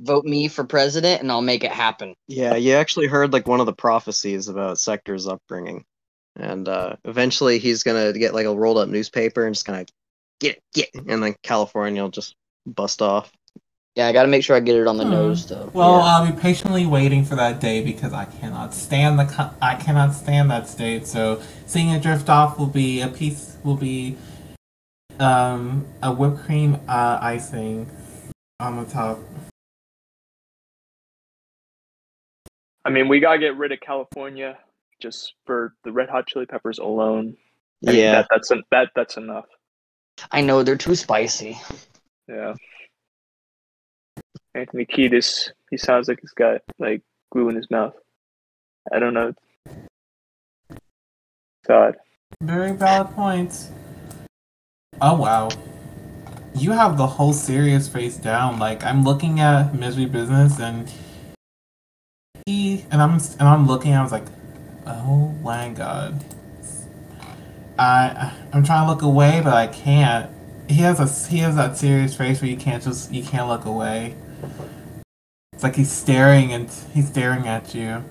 [0.00, 2.14] Vote me for president and I'll make it happen.
[2.28, 5.84] Yeah, you actually heard like one of the prophecies about Sektor's upbringing.
[6.38, 9.86] And uh eventually he's gonna get like a rolled up newspaper and just kinda
[10.40, 12.34] get it, get it, and then California will just
[12.66, 13.30] bust off.
[13.94, 15.10] Yeah, I gotta make sure I get it on the Hmm.
[15.12, 15.70] nose though.
[15.72, 16.04] Well, Yeah.
[16.04, 20.12] I'll be patiently waiting for that day because I cannot stand the co- I cannot
[20.12, 21.06] stand that state.
[21.06, 24.16] So seeing it drift off will be a piece will be
[25.18, 27.88] um a whipped cream uh, icing
[28.60, 29.18] on the top.
[32.84, 34.58] I mean, we gotta get rid of California
[35.00, 37.36] just for the Red Hot Chili Peppers alone.
[37.86, 38.12] I mean, Yeah.
[38.12, 39.46] that, that's en- that that's enough.
[40.30, 41.58] I know they're too spicy.
[42.28, 42.54] Yeah.
[44.54, 47.94] Anthony Kiedis, he sounds like he's got like glue in his mouth.
[48.92, 49.34] I don't know.
[51.66, 51.96] God.
[52.42, 53.70] Very valid points.
[55.00, 55.48] Oh wow.
[56.54, 58.58] you have the whole serious face down.
[58.58, 60.90] Like I'm looking at Misery Business and
[62.46, 63.94] he and I'm and I'm looking.
[63.94, 64.26] I was like,
[64.86, 66.24] oh my god.
[67.78, 70.30] I I'm trying to look away, but I can't.
[70.68, 73.64] He has a he has that serious face where you can't just you can't look
[73.64, 74.14] away.
[75.52, 78.04] It's like he's staring and he's staring at you.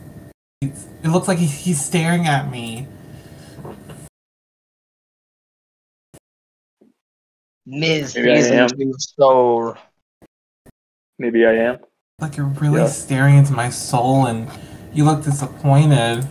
[0.61, 2.87] It's, it looks like he, he's staring at me.
[7.65, 8.15] Ms.
[8.15, 8.69] Maybe I He's am.
[8.99, 9.75] soul.
[11.17, 11.79] Maybe I am.
[12.19, 12.87] Like you're really Yeah.
[12.87, 14.47] staring into my soul and
[14.93, 16.27] you look disappointed.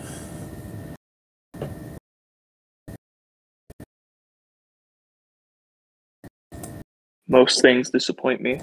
[7.29, 8.61] Most things disappoint me.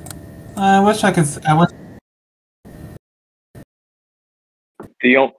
[0.55, 1.24] I wish I could.
[1.24, 1.70] s- I wish.
[5.01, 5.34] The only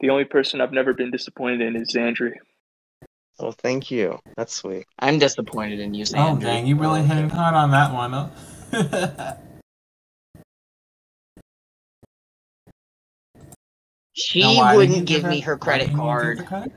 [0.00, 2.32] the only person I've never been disappointed in is Zandri.
[3.38, 4.18] Oh, thank you.
[4.36, 4.86] That's sweet.
[4.98, 7.08] I'm disappointed in you, Oh dang, you really Okay.
[7.14, 8.14] hitting hard on that one.
[8.14, 9.36] Oh.
[14.18, 16.46] She Now, why didn't you wouldn't give me her credit didn't you give card.
[16.46, 16.72] credit?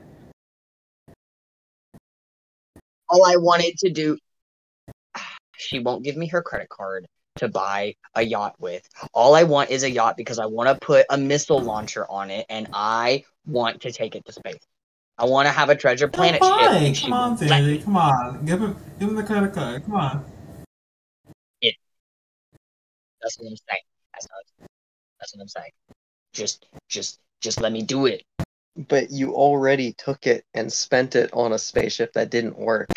[3.08, 4.18] All I wanted to do.
[5.60, 7.06] She won't give me her credit card
[7.36, 8.88] to buy a yacht with.
[9.12, 12.30] All I want is a yacht because I want to put a missile launcher on
[12.30, 14.58] it and I want to take it to space.
[15.18, 16.50] I want to have a treasure planet ship.
[16.56, 17.78] Fine, And she Come on, won't Sandy.
[17.78, 17.82] me.
[17.82, 18.44] Come on.
[18.46, 18.76] Give him.
[18.98, 19.84] Give him the credit card.
[19.84, 20.24] Come on.
[21.60, 21.74] It.
[23.22, 23.82] That's what I'm saying.
[24.14, 24.68] That's what,
[25.18, 25.70] that's what I'm saying.
[26.32, 28.22] Just, just, just let me do it.
[28.76, 32.88] But you already took it and spent it on a spaceship that didn't work.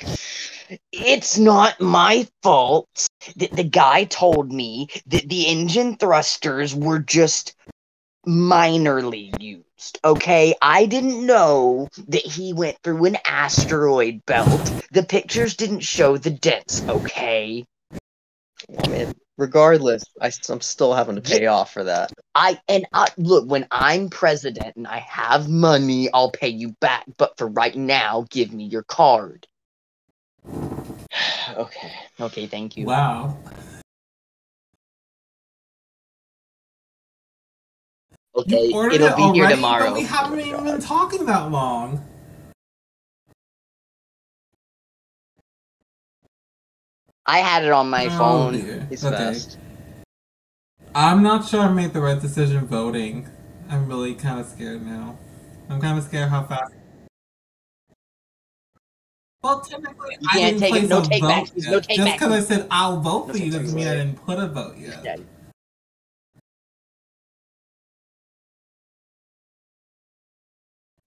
[0.92, 3.08] It's not my fault.
[3.36, 7.56] The, the guy told me that the engine thrusters were just
[8.28, 10.00] minorly used.
[10.06, 14.86] Okay, I didn't know that he went through an asteroid belt.
[14.92, 16.82] The pictures didn't show the dents.
[16.88, 17.66] Okay,
[18.82, 22.12] I mean, regardless, I, am still having to pay off for that.
[22.36, 27.06] I and I look when I'm president and I have money, I'll pay you back.
[27.18, 29.48] But for right now, give me your card.
[31.58, 32.86] okay, okay, thank you.
[32.86, 33.38] Wow.
[38.36, 39.86] Okay, it'll it be here already, tomorrow.
[39.86, 42.04] But we haven't even been talking that long.
[47.26, 48.54] I had it on my Oh, phone.
[48.54, 48.88] dear.
[48.92, 49.40] Okay.
[50.96, 53.28] I'm not sure I made the right decision voting.
[53.70, 55.18] I'm really kind of scared now.
[55.70, 56.74] I'm kind of scared how fast.
[59.42, 61.72] Well, technically, You I didn't take it- place no a take vote there's yet.
[61.72, 64.40] no take Just because I said I'll vote for you doesn't mean I didn't put
[64.40, 65.04] a vote yet.
[65.04, 65.16] Yeah.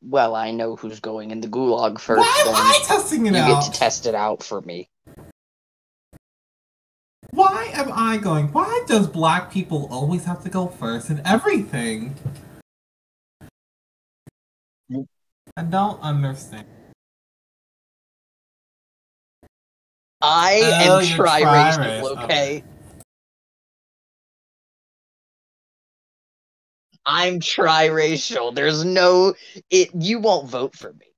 [0.03, 2.21] Well, I know who's going in the gulag first.
[2.21, 3.65] Why am I testing it you out?
[3.65, 4.89] get to test it out for me.
[7.37, 8.47] Why am I going?
[8.47, 12.15] Why does black people always have to go first in everything?
[15.55, 16.67] I don't understand.
[20.23, 22.65] I Oh, am triracial, okay?
[27.05, 28.55] I'm triracial.
[28.55, 29.35] There's no
[29.69, 31.13] it you won't vote for me.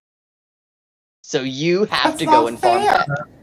[1.22, 3.04] So you have That's to go and farm fair.
[3.06, 3.37] that.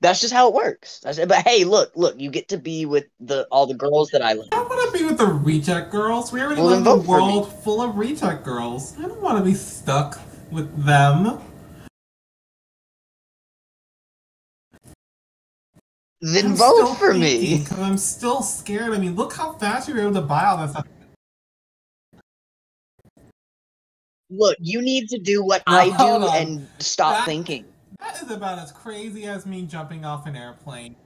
[0.00, 1.00] That's just how it works.
[1.00, 4.22] That's, but hey, look, look, you get to be with the all the girls that
[4.22, 4.46] I love.
[4.52, 6.32] I want to be with the reject girls.
[6.32, 7.24] We already Well, live in a vote for me.
[7.26, 8.96] world full of reject girls.
[8.98, 10.20] I don't want to be stuck
[10.52, 11.40] with them.
[16.20, 17.58] Then I'm vote for me.
[17.58, 18.92] Because I'm still scared.
[18.92, 20.86] I mean, look how fast you were able to buy all that stuff.
[24.30, 26.36] Look, you need to do what No, I do on.
[26.36, 27.64] and stop That- thinking.
[28.00, 30.96] That is about as crazy as me jumping off an airplane.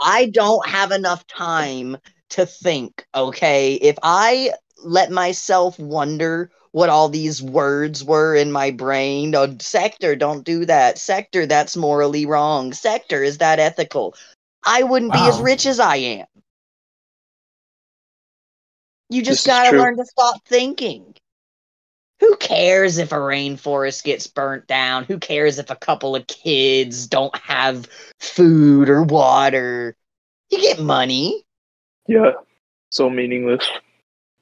[0.00, 1.96] I don't have enough time
[2.30, 3.74] to think, okay?
[3.74, 10.16] If I let myself wonder what all these words were in my brain, oh, Sektor,
[10.16, 10.98] don't do that.
[10.98, 12.72] Sektor, that's morally wrong.
[12.72, 14.14] Sektor, is that ethical?
[14.64, 16.26] I wouldn't be as rich as I am.
[19.08, 21.14] You just This gotta learn to stop thinking.
[22.20, 25.04] Who cares if a rainforest gets burnt down?
[25.04, 27.86] Who cares if a couple of kids don't have
[28.18, 29.96] food or water?
[30.50, 31.44] You get money.
[32.06, 32.32] Yeah,
[32.90, 33.68] so meaningless.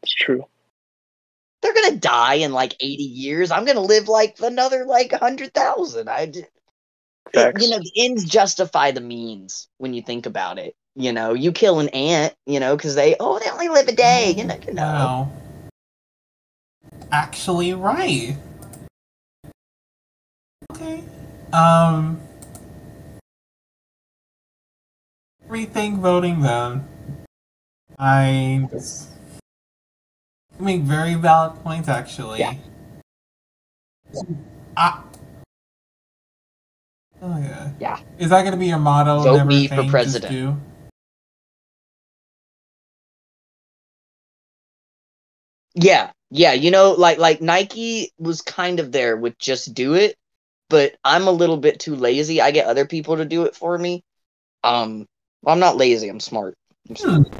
[0.02, 0.44] It's true.
[1.62, 3.50] They're gonna die in like 80 years.
[3.50, 6.08] I'm gonna live like another like 100,000.
[6.08, 6.46] I, j-
[7.32, 7.62] it- Facts.
[7.62, 10.74] you know, the ends justify the means when you think about it.
[10.94, 13.92] You know, you kill an ant, you know, because they, oh, they only live a
[13.92, 14.34] day.
[14.36, 14.84] You know, you know.
[14.84, 15.32] Wow.
[17.10, 18.36] Actually, right.
[20.72, 21.02] Okay.
[21.52, 22.20] Um,
[25.48, 26.86] rethink voting then.
[27.98, 28.68] I
[30.60, 32.40] make very valid points actually.
[32.40, 32.54] Yeah.
[34.76, 35.04] Ah.
[37.20, 37.72] Oh yeah.
[37.80, 37.98] Yeah.
[38.18, 39.22] Is that gonna be your motto?
[39.22, 40.60] Vote me for president.
[45.74, 50.16] Yeah, yeah, you know, like like Nike was kind of there with just do it,
[50.68, 52.40] but I'm a little bit too lazy.
[52.40, 54.02] I get other people to do it for me.
[54.64, 55.06] Um,
[55.42, 56.08] well, I'm not lazy.
[56.08, 56.54] I'm smart.
[56.88, 57.22] I'm, Hmm.
[57.22, 57.34] smart.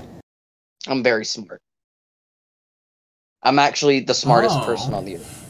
[0.86, 1.60] I'm very smart.
[3.42, 4.64] I'm actually the smartest Oh.
[4.66, 5.44] person on the earth.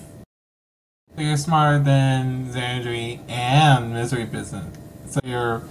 [1.16, 4.66] So you're smarter than Zandri and Misery Business.
[5.09, 5.62] So you're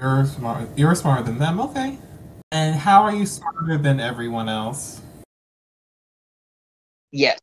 [0.00, 0.68] you're smart.
[0.76, 1.60] You're smarter than them.
[1.60, 1.98] Okay.
[2.50, 5.00] And how are you smarter than everyone else?
[7.12, 7.38] Yes.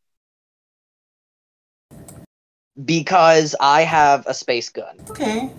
[2.83, 4.97] Because I have a space gun.
[5.09, 5.51] Okay.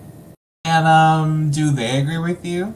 [0.65, 2.73] And um, do they agree with you?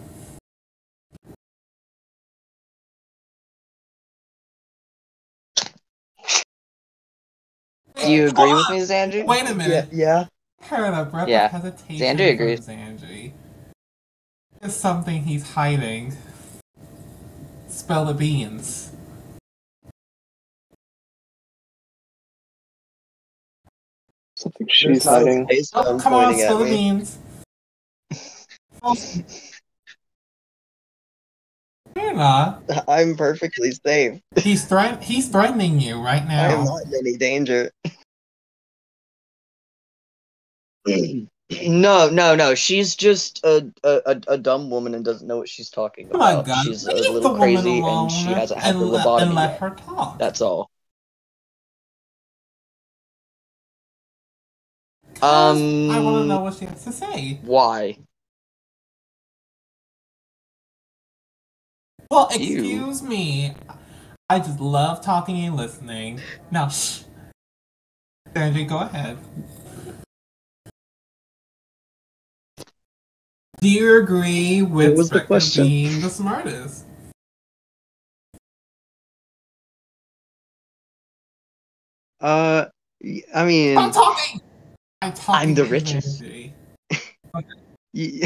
[7.95, 9.25] Do you agree with me, Zandri?
[9.25, 9.89] Wait a minute.
[9.91, 10.25] Yeah.
[10.61, 11.45] Heard a breath Yeah.
[11.45, 12.59] of hesitation Zandri from agrees.
[12.67, 13.31] Zandri.
[14.59, 16.15] There's something he's hiding.
[17.67, 18.91] Spell the beans.
[24.35, 25.45] Something she's hiding.
[25.45, 27.17] Space Oh, gun come on, pointing at spill the beans.
[32.87, 34.19] I'm perfectly safe.
[34.37, 35.01] He's threat.
[35.03, 36.43] He's threatening you right now.
[36.49, 37.71] I am not in any danger.
[41.67, 42.55] No, no, no.
[42.55, 46.17] She's just a, a, a, a dumb woman and doesn't know what she's talking Oh
[46.17, 46.47] my about.
[46.47, 46.65] god!
[46.65, 49.51] She's a Leave the little crazy and she hasn't had and the lobotomy and let
[49.51, 49.59] yet.
[49.59, 50.17] her talk.
[50.17, 50.71] That's all.
[55.25, 57.39] Um, I want to know what she has to say.
[57.41, 57.97] Why?
[62.11, 62.59] Well, You.
[62.59, 63.55] excuse me.
[64.29, 66.21] I just love talking and listening.
[66.51, 67.01] Now, shh.
[68.35, 69.17] Zandri, go ahead.
[73.61, 75.63] Do you agree with was the Spectre question?
[75.67, 76.85] being the smartest?
[82.21, 82.65] Uh,
[83.01, 84.41] y- I mean, I'm talking.
[85.05, 85.49] I'm talking.
[85.49, 86.21] I'm the richest.
[86.21, 86.51] Zandri.
[87.33, 87.41] y-
[87.93, 88.23] I-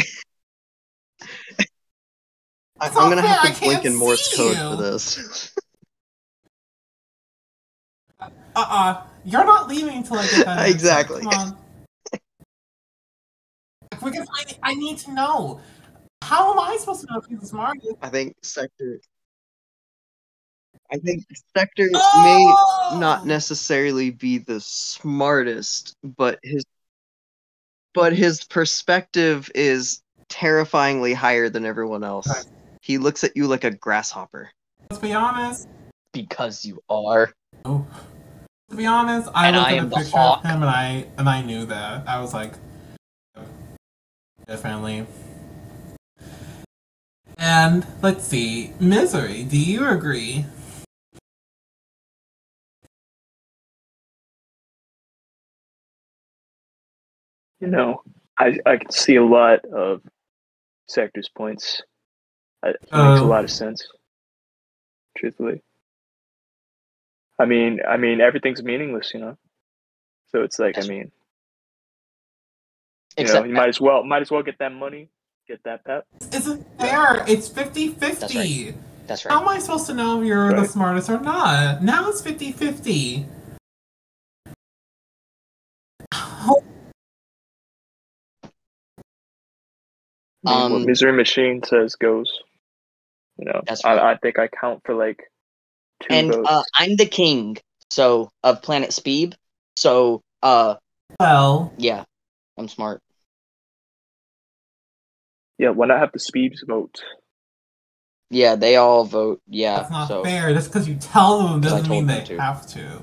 [2.88, 4.70] It's I'm gonna fair, have to can't blink in Morse code you.
[4.70, 5.54] for this.
[8.56, 9.02] Uh-uh.
[9.26, 10.70] You're not leaving until I get that.
[10.74, 11.22] Exactly.
[11.24, 11.58] Come on.
[13.90, 15.60] Because I, I need to know.
[16.24, 17.88] How am I supposed to know if he's the smartest?
[18.02, 19.00] I think Sektor.
[20.92, 21.26] I think
[21.56, 22.92] Sektor Oh!
[22.94, 23.26] may not oh!
[23.26, 26.66] necessarily be the smartest, but his
[27.94, 32.28] but his perspective is terrifyingly higher than everyone else.
[32.28, 32.46] Right.
[32.82, 34.52] He looks at you like a grasshopper.
[34.90, 35.68] Let's be honest.
[36.14, 37.32] Because you are.
[37.66, 37.86] Oh.
[38.70, 40.44] To be honest, I And looked I at a the picture hawk.
[40.46, 42.08] of him and I and I knew that.
[42.08, 42.54] I was like,
[44.48, 45.06] definitely.
[47.38, 49.44] And let's see, misery.
[49.44, 50.46] Do you agree?
[57.60, 58.02] You know,
[58.38, 60.02] I I can see a lot of
[60.88, 61.82] Sektor's points.
[62.64, 63.28] Uh, It makes a Oh.
[63.28, 63.86] lot of sense.
[65.18, 65.62] Truthfully.
[67.40, 69.38] I mean, I mean, everything's meaningless, you know.
[70.32, 71.12] So it's like, I mean,
[73.18, 75.10] you know, you might as well, might as well get that money,
[75.48, 76.06] get that pep.
[76.34, 77.24] Isn't fair.
[77.28, 78.76] It's 50-50.
[79.08, 79.36] that's How right.
[79.36, 81.82] How am I supposed to know if you're the smartest or not?
[81.82, 83.26] Now it's 50-50.
[90.46, 92.40] Um, what Misery Machine says goes.
[93.38, 93.98] You know, That's right.
[94.00, 95.24] I, I think I count for like
[96.04, 96.50] two And votes.
[96.50, 97.58] uh, I'm the king,
[97.90, 99.34] so of Planet Speeb.
[99.76, 100.76] So, uh,
[101.20, 102.04] Well, yeah,
[102.58, 103.02] I'm smart.
[105.58, 107.02] yeah, why not have the Speebs vote?
[108.30, 109.42] Yeah, they all vote.
[109.48, 110.54] Yeah, that's not so fair.
[110.54, 112.42] Just because you tell them doesn't mean told they to.
[112.42, 113.02] have to.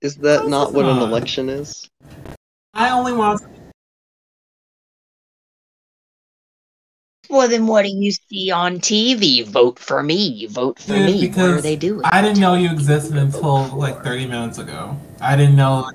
[0.00, 1.88] Is that How's not this what an election is?
[2.74, 3.42] I only want
[7.30, 9.44] Well, then what do you see on TV?
[9.46, 10.46] Vote for me.
[10.46, 11.28] Vote for Dude, me.
[11.28, 12.02] What are they doing?
[12.04, 14.96] I didn't know you existed until like 30 minutes ago.
[15.20, 15.88] I didn't know.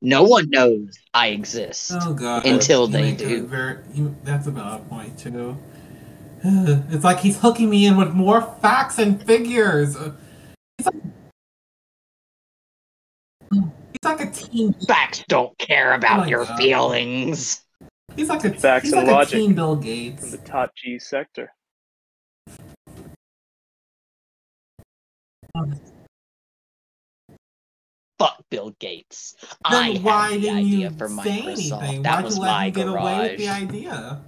[0.00, 1.92] No one knows I exist.
[1.94, 2.46] Oh god.
[2.46, 3.46] Until You they do.
[3.46, 5.58] Very, you, that's a valid point too.
[6.42, 9.98] It's like he's hooking me in with more facts and figures.
[13.52, 13.62] He's
[14.04, 14.72] like a teen.
[14.86, 16.56] Facts don't care about oh my your God.
[16.58, 17.64] feelings.
[18.16, 20.30] He's like a Facts he's and like logic a teen Bill from Gates.
[20.30, 21.52] the top G Sektor.
[28.18, 29.34] Fuck Bill Gates.
[29.70, 31.82] Then I why had the didn't idea you for say Microsoft.
[31.82, 32.02] anything?
[32.02, 34.20] That Why'd was you let my him get away with the idea?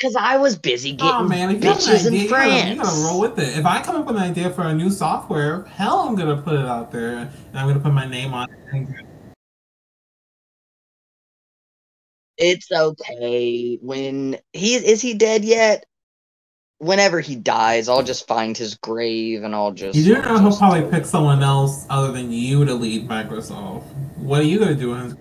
[0.00, 2.30] Cause I was busy getting Oh man, if you have an bitches idea, in you
[2.30, 2.88] gotta, you France.
[2.88, 3.58] gotta roll with it.
[3.58, 6.54] If I come up with an idea for a new software, hell, I'm gonna put
[6.54, 8.88] it out there and I'm gonna put my name on it.
[12.38, 13.78] It's okay.
[13.82, 15.84] When he is he dead yet?
[16.78, 19.98] Whenever he dies, I'll just find his grave and I'll just.
[19.98, 23.82] You do know he'll probably pick someone else other than you to lead Microsoft.
[24.16, 25.14] What are you gonna do?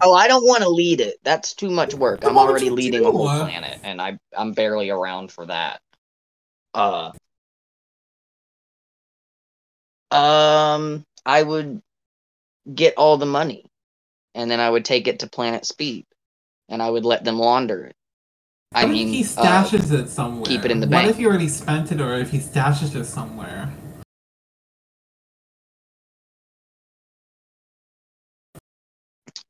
[0.00, 1.16] Oh, I don't want to lead it.
[1.24, 2.24] That's too much work.
[2.24, 5.80] I'm already leading a whole planet, and I I'm barely around for that.
[6.74, 7.12] Uh.
[10.10, 11.82] Um, I would
[12.72, 13.64] get all the money,
[14.34, 16.06] and then I would take it to Planet Speeb,
[16.68, 17.96] and I would let them launder it.
[18.74, 20.44] I What mean, he uh, stashes it somewhere?
[20.44, 21.10] keep it in the what bank.
[21.10, 23.70] if he already spent it, or if he stashes it somewhere?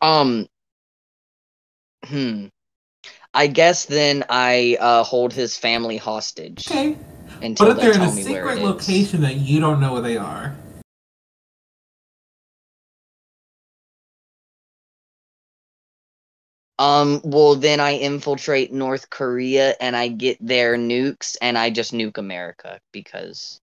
[0.01, 0.49] Um.
[2.05, 2.47] Hmm.
[3.35, 6.97] I guess then I uh, hold his family hostage Okay.
[7.43, 8.65] until What if they they're in a secret it is.
[8.65, 10.55] location that you don't know where they are?
[16.79, 17.21] Um.
[17.25, 22.19] Well, then I infiltrate North Korea and I get their nukes and I just nuke
[22.19, 23.61] America because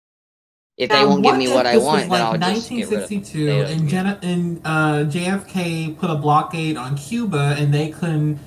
[0.78, 2.76] if they Now, won't give me what I want, was then like I'll just get
[2.90, 3.20] rid of them.
[3.20, 8.38] 1962, and, Jen- and uh, JFK put a blockade on Cuba, and they couldn't,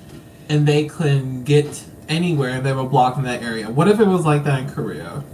[0.48, 2.60] and they couldn't get anywhere.
[2.60, 3.70] They were blocked in that area.
[3.70, 5.24] What if it was like that in Korea?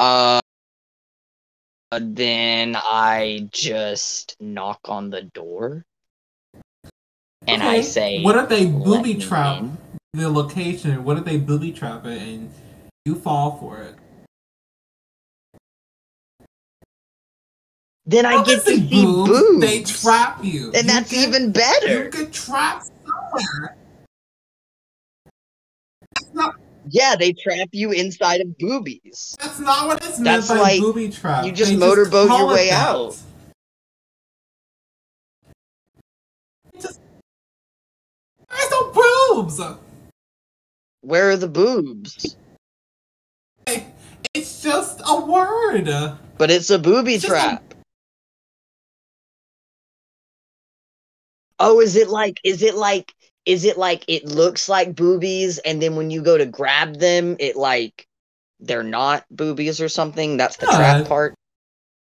[0.00, 0.40] Uh.
[2.00, 5.84] Then I just knock on the door
[7.46, 9.76] and I say, what if they booby trap in."
[10.14, 11.04] The location?
[11.04, 12.50] What if they booby trap it and
[13.06, 13.94] you fall for it?
[18.04, 19.60] Then I get to see boobs.
[19.60, 22.04] They trap you, and You that's get- even better.
[22.04, 23.76] You get trapped somewhere.
[26.90, 29.36] Yeah, they trap you inside of boobies.
[29.40, 31.46] That's not what it's meant That's by like, booby trap.
[31.46, 32.86] you just They motorboat call your way that.
[32.86, 33.16] out.
[36.80, 37.00] Just-
[38.50, 39.60] There's no boobs.
[41.02, 42.36] Where are the boobs?
[44.34, 45.88] It's just a word.
[46.38, 47.74] But it's a booby It's just a- trap.
[51.58, 53.12] Oh, is it like is it like
[53.46, 57.36] is it like it looks like boobies and then when you go to grab them
[57.38, 58.06] it like
[58.60, 60.36] they're not boobies or something?
[60.36, 60.76] That's the Yeah.
[60.76, 61.34] trap part.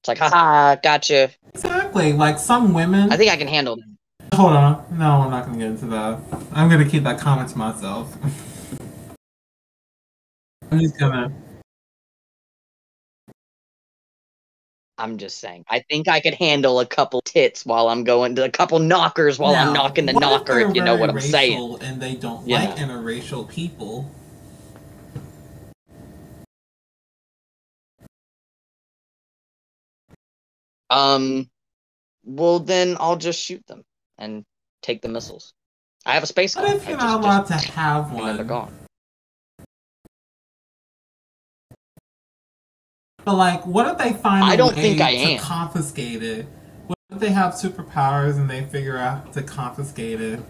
[0.03, 1.31] It's like haha, gotcha.
[1.55, 2.13] Exactly.
[2.13, 3.11] Like some women.
[3.13, 3.97] I think I can handle them.
[4.35, 4.85] Hold on.
[4.93, 6.19] No, I'm not gonna get into that.
[6.53, 8.17] I'm gonna keep that comment to myself.
[10.75, 11.01] I'm just.
[14.97, 15.65] I'm just saying.
[15.69, 19.39] I think I could handle a couple tits while I'm going to a couple knockers
[19.39, 21.79] while I'm knocking the what knocker they're if you know what I'm saying.
[21.81, 22.61] And they don't Yeah.
[22.61, 24.09] like interracial people.
[30.91, 31.51] Um,
[32.25, 33.83] well then I'll just shoot them
[34.19, 34.45] and
[34.83, 35.53] take the missiles.
[36.07, 36.77] I have a space What gun.
[36.77, 38.84] if you're not allowed to have then they're gone.
[43.25, 44.45] But like, what if they find?
[44.45, 45.39] I a don't way think I to am.
[45.41, 46.47] confiscate it.
[46.87, 50.41] What if they have superpowers and they figure out to confiscate it?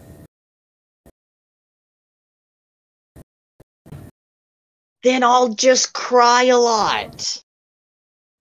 [5.05, 7.41] Then I'll just cry a lot.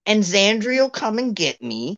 [0.06, 1.96] And Zandri will come and get me.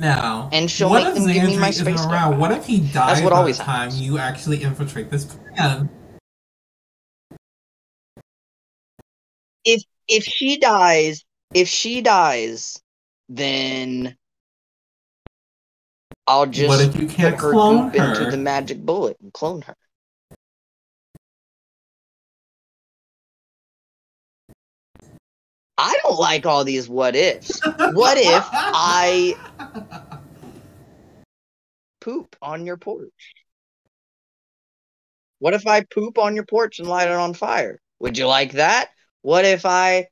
[0.00, 2.32] Now, And she'll what make if them give me my isn't space around?
[2.32, 2.40] back.
[2.40, 4.00] What if he dies what by always the time happens.
[4.00, 5.88] you actually infiltrate this plan?
[9.64, 11.24] If If she dies,
[11.54, 12.80] if she dies,
[13.28, 14.16] then
[16.26, 19.32] I'll just what if you put can't her clone goop into the magic bullet and
[19.32, 19.74] clone her.
[25.78, 27.60] I don't like all these what ifs.
[27.64, 29.36] What if I
[32.00, 33.34] poop on your porch?
[35.38, 37.80] What if I poop on your porch and light it on fire?
[38.00, 38.90] Would you like that?
[39.22, 40.08] What if I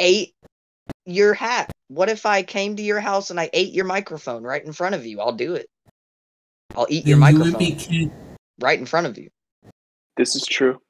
[0.00, 0.34] ate
[1.06, 1.70] your hat?
[1.88, 4.96] What if I came to your house and I ate your microphone right in front
[4.96, 5.20] of you?
[5.20, 5.66] I'll do it.
[6.76, 8.12] I'll eat your Then you microphone would be kid.
[8.60, 9.28] right in front of you.
[10.16, 10.80] This is true.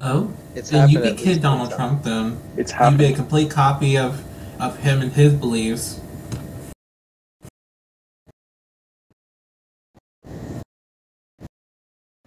[0.00, 1.78] Oh, It's then you happened be kid one Donald time.
[1.78, 2.02] Trump.
[2.04, 3.00] Then It's happening.
[3.00, 4.24] you be a complete copy of
[4.60, 6.00] of him and his beliefs.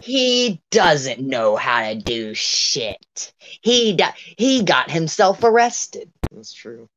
[0.09, 3.31] He doesn't know how to do shit.
[3.37, 4.05] He do-
[4.37, 6.11] he got himself arrested.
[6.31, 6.87] That's true.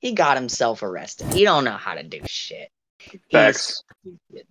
[0.00, 1.34] He got himself arrested.
[1.34, 2.70] He don't know how to do shit.
[2.98, 3.82] He's Facts.
[4.00, 4.46] stupid.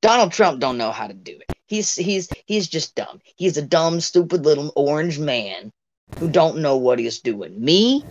[0.00, 1.52] Donald Trump don't know how to do it.
[1.66, 3.20] He's he's he's just dumb.
[3.36, 5.70] He's a dumb, stupid little orange man
[6.18, 7.62] who don't know what he's doing.
[7.62, 8.02] Me,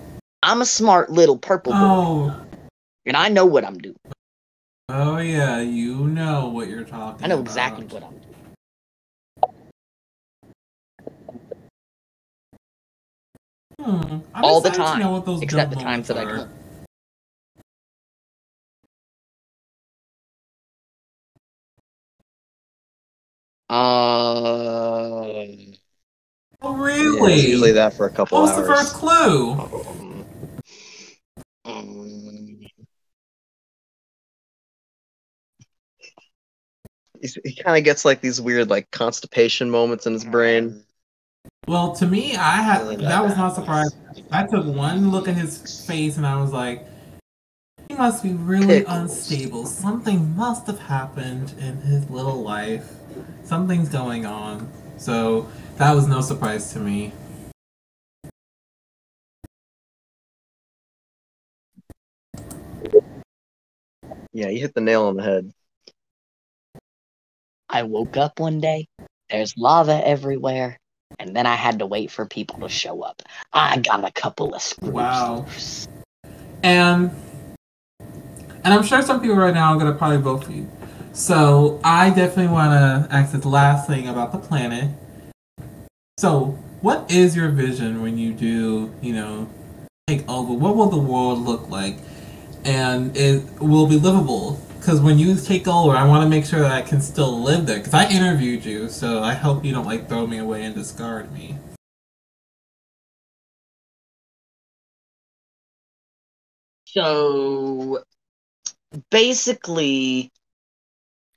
[0.43, 2.45] I'm a smart little purple boy, Oh,
[3.07, 3.95] and I know what I'm doing.
[4.90, 7.24] Oh yeah, you know what you're talking.
[7.26, 7.48] I know about.
[7.48, 8.24] exactly what I'm doing.
[13.80, 14.18] Hmm.
[14.34, 16.58] I'm All the time, know what those except the dumb times that I moments don't.
[23.70, 25.68] Uh, are.
[26.62, 27.34] Oh Yeah, really?
[27.34, 28.68] it's usually that for a couple What was hours.
[28.68, 29.52] the first clue?
[29.52, 30.26] Um,
[31.66, 32.37] mm,
[37.22, 40.84] he's- he kind of gets like these weird like constipation moments in his brain.
[41.68, 43.99] Well, to me, I had Really that was not surprising.
[44.32, 46.86] I took one look at his face and I was like,
[47.89, 48.97] he must be really Pickles.
[48.97, 49.65] unstable.
[49.65, 52.89] Something must have happened in his little life.
[53.43, 54.70] Something's going on.
[54.97, 55.47] So
[55.78, 57.13] that was no surprise to me.
[64.34, 65.51] Yeah, you hit the nail on the head.
[67.70, 68.88] I woke up one day,
[69.30, 70.80] there's lava everywhere,
[71.20, 73.22] and then I had to wait for people to show up.
[73.53, 75.45] I got a couple of screws Wow.
[75.47, 75.88] loose.
[76.63, 77.11] And
[78.63, 80.70] and I'm sure some people right now are gonna probably vote for you.
[81.13, 84.89] So I definitely wanna ask this last thing about the planet.
[86.20, 89.49] So what is your vision when you do, you know,
[90.07, 90.53] take over?
[90.53, 91.97] What will the world look like?
[92.65, 94.59] And it will be livable.
[94.80, 97.65] Because when you take over, I want to make sure that I can still live
[97.65, 97.78] there.
[97.78, 101.32] Because I interviewed you, so I hope you don't like throw me away and discard
[101.34, 101.57] me.
[106.86, 108.03] So
[109.11, 110.32] basically,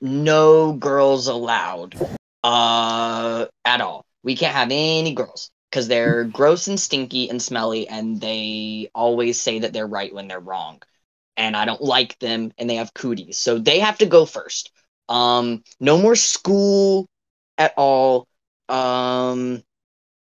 [0.01, 1.97] no girls allowed
[2.43, 4.05] uh, at all.
[4.23, 9.41] We can't have any girls because they're gross and stinky and smelly, and they always
[9.41, 10.83] say that they're right when they're wrong.
[11.41, 14.73] And I don't like them, and they have cooties, so they have to go first.
[15.09, 17.09] Um, no more school
[17.59, 18.29] at all.
[18.69, 19.63] Um,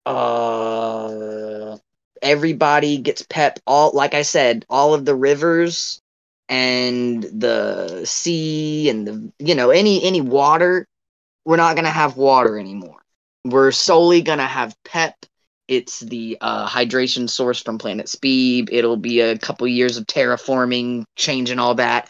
[0.05, 1.77] uh,
[2.21, 3.59] everybody gets pep.
[3.67, 6.01] All like I said, all of the rivers
[6.49, 10.87] and the sea and the you know any any water.
[11.45, 13.01] We're not gonna have water anymore.
[13.45, 15.15] We're solely gonna have pep.
[15.72, 18.67] It's the uh, hydration source from Planet Speeb.
[18.74, 22.09] It'll be a couple years of terraforming, changing all that.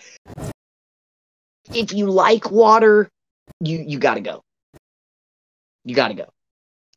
[1.72, 3.08] If you like water,
[3.60, 4.42] you you gotta go.
[5.86, 6.26] You gotta go.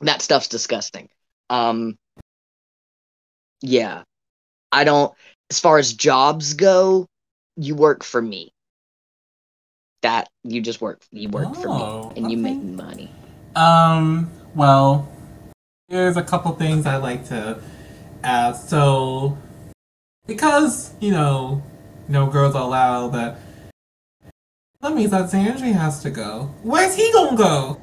[0.00, 1.10] That stuff's disgusting.
[1.50, 1.96] Um,
[3.60, 4.04] yeah,
[4.72, 5.12] I don't.
[5.50, 7.04] As far as jobs go,
[7.58, 8.52] you work for me.
[10.00, 11.02] That you just work.
[11.12, 13.10] You work for Oh, me, and you make money.
[13.54, 15.06] Um, well,
[15.88, 17.60] here's a couple things I'd like to
[18.22, 18.68] ask.
[18.68, 19.36] So,
[20.26, 21.62] because, you know,
[22.08, 23.38] no girls are allowed, that,
[24.80, 26.50] that means that Zandri has to go.
[26.62, 27.80] Where's he gonna go?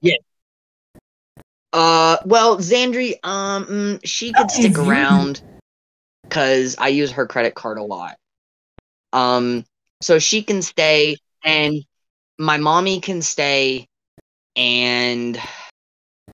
[0.00, 0.16] Yeah.
[1.72, 5.42] Uh, well, Zandri, um, mm, she could stick around
[6.22, 8.16] because I use her credit card a lot.
[9.12, 9.64] Um,
[10.00, 11.82] so she can stay, and
[12.38, 13.86] my mommy can stay,
[14.56, 15.38] and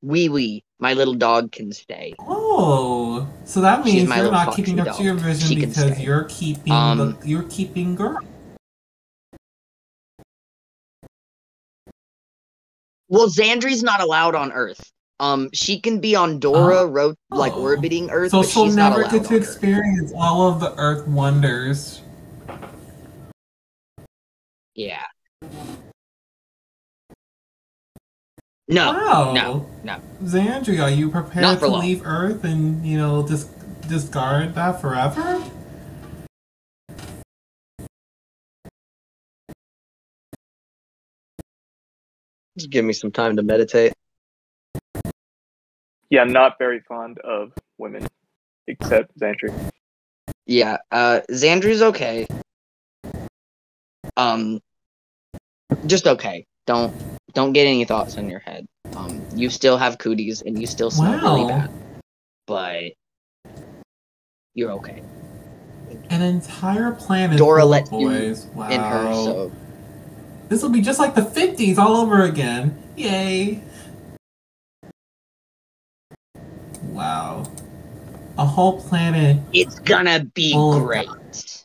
[0.02, 2.14] Wee Wee, my little dog, can stay.
[2.20, 6.72] Oh, so that means you're not keeping up to your vision She because you're keeping
[6.72, 8.18] Um, the, you're keeping girl.
[13.08, 14.90] Well, Zandri's not allowed on Earth.
[15.20, 17.62] Um, she can be on Dora, ro- like Oh.
[17.62, 19.32] orbiting Earth, So but she'll never get to on Earth.
[19.32, 22.00] experience all of the Earth wonders.
[24.74, 25.02] Yeah.
[28.66, 29.32] No, wow.
[29.34, 30.00] no, no.
[30.22, 31.82] Zandri, are you prepared Not to long.
[31.82, 33.50] leave Earth and, you know, just
[33.88, 35.44] discard that forever?
[42.56, 43.92] Just give me some time to meditate.
[46.08, 48.06] Yeah, I'm not very fond of women,
[48.66, 49.52] except Zandri.
[50.46, 52.26] Yeah, uh, Zandri's okay.
[54.16, 54.60] Um,
[55.86, 56.46] just okay.
[56.66, 56.94] Don't
[57.34, 58.66] don't get any thoughts in your head.
[58.96, 61.48] Um, you still have cooties and you still smell really Wow.
[61.48, 61.70] bad,
[62.46, 62.92] but
[64.54, 65.02] you're okay
[66.10, 68.44] An entire planet Dora full let of you boys.
[68.54, 68.68] Wow.
[68.68, 69.14] in her.
[69.14, 69.52] So
[70.48, 72.76] This will be just like the 50s all over again.
[72.96, 73.60] Yay.
[76.84, 77.50] Wow.
[78.38, 79.38] A whole planet.
[79.52, 81.63] it's gonna be great.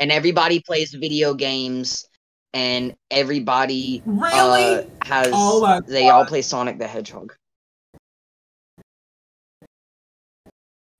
[0.00, 2.08] And everybody plays video games,
[2.52, 4.76] and everybody Really?
[4.76, 7.34] uh, has oh they all play Sonic the Hedgehog.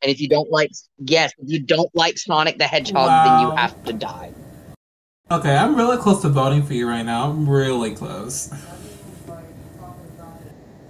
[0.03, 3.57] And if you don't like, yes, if you don't like Sonic the Hedgehog, then you
[3.57, 4.35] have to die.
[5.31, 7.31] Okay, I'm really close to voting for you right now.
[7.31, 8.53] I'm really close.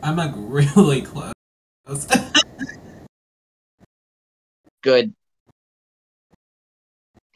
[0.03, 1.33] I'm like really close.
[4.83, 5.15] Good.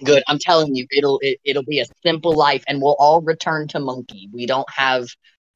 [0.04, 0.22] Good.
[0.28, 3.80] I'm telling you, it'll it, it'll be a simple life, and we'll all return to
[3.80, 4.28] Monkey.
[4.32, 5.08] We don't have,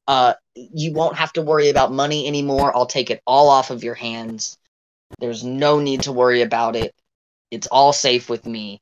[0.07, 2.75] uh, you won't have to worry about money anymore.
[2.75, 4.57] I'll take it all off of your hands.
[5.19, 6.93] There's no need to worry about it.
[7.51, 8.81] It's all safe with me.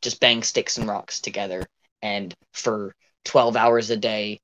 [0.00, 1.64] Just bang sticks and rocks together,
[2.02, 2.94] and for
[3.24, 4.40] 12 hours a day,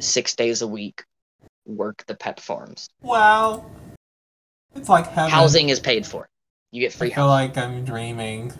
[0.00, 1.04] six days a week,
[1.66, 2.88] work the pet farms.
[3.02, 3.64] wow.
[4.74, 5.30] It's like heaven.
[5.30, 6.28] Housing is paid for.
[6.70, 7.10] You get free.
[7.12, 7.54] I feel housing.
[7.54, 8.52] like I'm dreaming.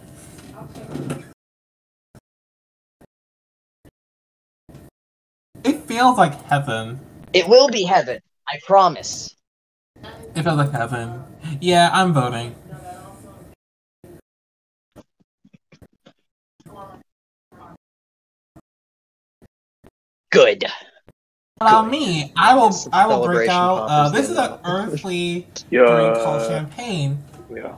[5.64, 7.00] It feels like heaven.
[7.32, 8.20] It will be heaven.
[8.48, 9.34] I promise.
[10.34, 11.22] It feels like heaven.
[11.60, 12.54] Yeah, I'm voting.
[20.30, 20.64] Good.
[21.60, 22.32] Allow me.
[22.36, 22.72] I will.
[22.92, 23.86] I will break out.
[23.88, 24.60] Uh, this is an end.
[24.64, 27.18] earthly drink called champagne.
[27.50, 27.76] Yeah.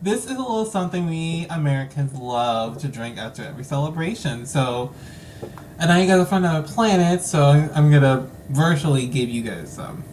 [0.00, 4.46] This is a little something we Americans love to drink after every celebration.
[4.46, 4.94] So,
[5.80, 9.72] and I got to find a planet, so I'm, I'm gonna virtually give you guys
[9.72, 10.04] some.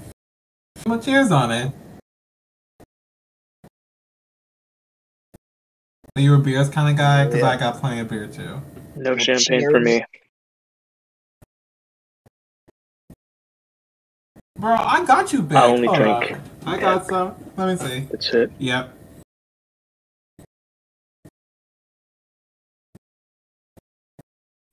[0.88, 1.71] Well, cheers on it.
[6.15, 7.25] Are you a beers kind of guy?
[7.25, 7.49] Because Yeah.
[7.49, 8.61] I got plenty of beer too.
[8.95, 10.03] No Well, champagne for me.
[14.57, 15.57] Bro, I got you big.
[15.57, 16.39] I only Hold drink up.
[16.65, 17.36] I got some.
[17.57, 17.99] Let me see.
[18.09, 18.51] That's it.
[18.57, 18.94] Yep.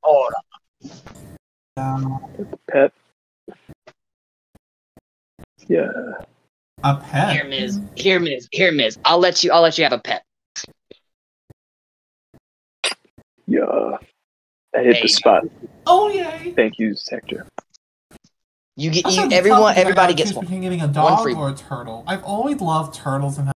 [0.04, 0.28] Oh,
[1.76, 2.20] Um,
[2.70, 2.92] Pet.
[5.68, 5.88] Yeah.
[6.84, 7.32] a pet.
[7.34, 7.80] here, Miz.
[7.94, 8.48] Here, Miz.
[8.52, 8.98] Here, Miz.
[9.04, 9.52] I'll let you.
[9.52, 10.22] I'll let you have a pet.
[13.46, 13.96] Yeah.
[14.72, 15.02] That hit Hey.
[15.02, 15.44] the spot.
[15.86, 16.52] Oh yay!
[16.56, 17.46] Thank you, Sektor.
[18.76, 19.30] You get you.
[19.30, 19.76] Everyone.
[19.76, 20.44] Everybody gets choose one.
[20.46, 22.04] Between getting a dog free or a turtle.
[22.06, 23.52] I've always loved turtles and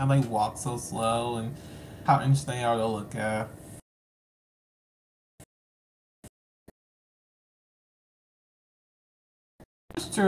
[0.00, 1.54] how they walk so slow and
[2.06, 3.48] how interesting they are to look at.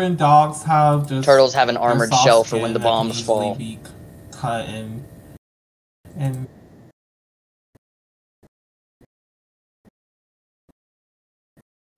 [0.00, 3.54] And dogs have just Turtles have an armored shell for when the bombs fall.
[3.54, 3.78] Be
[4.32, 5.04] cut and
[6.16, 6.48] and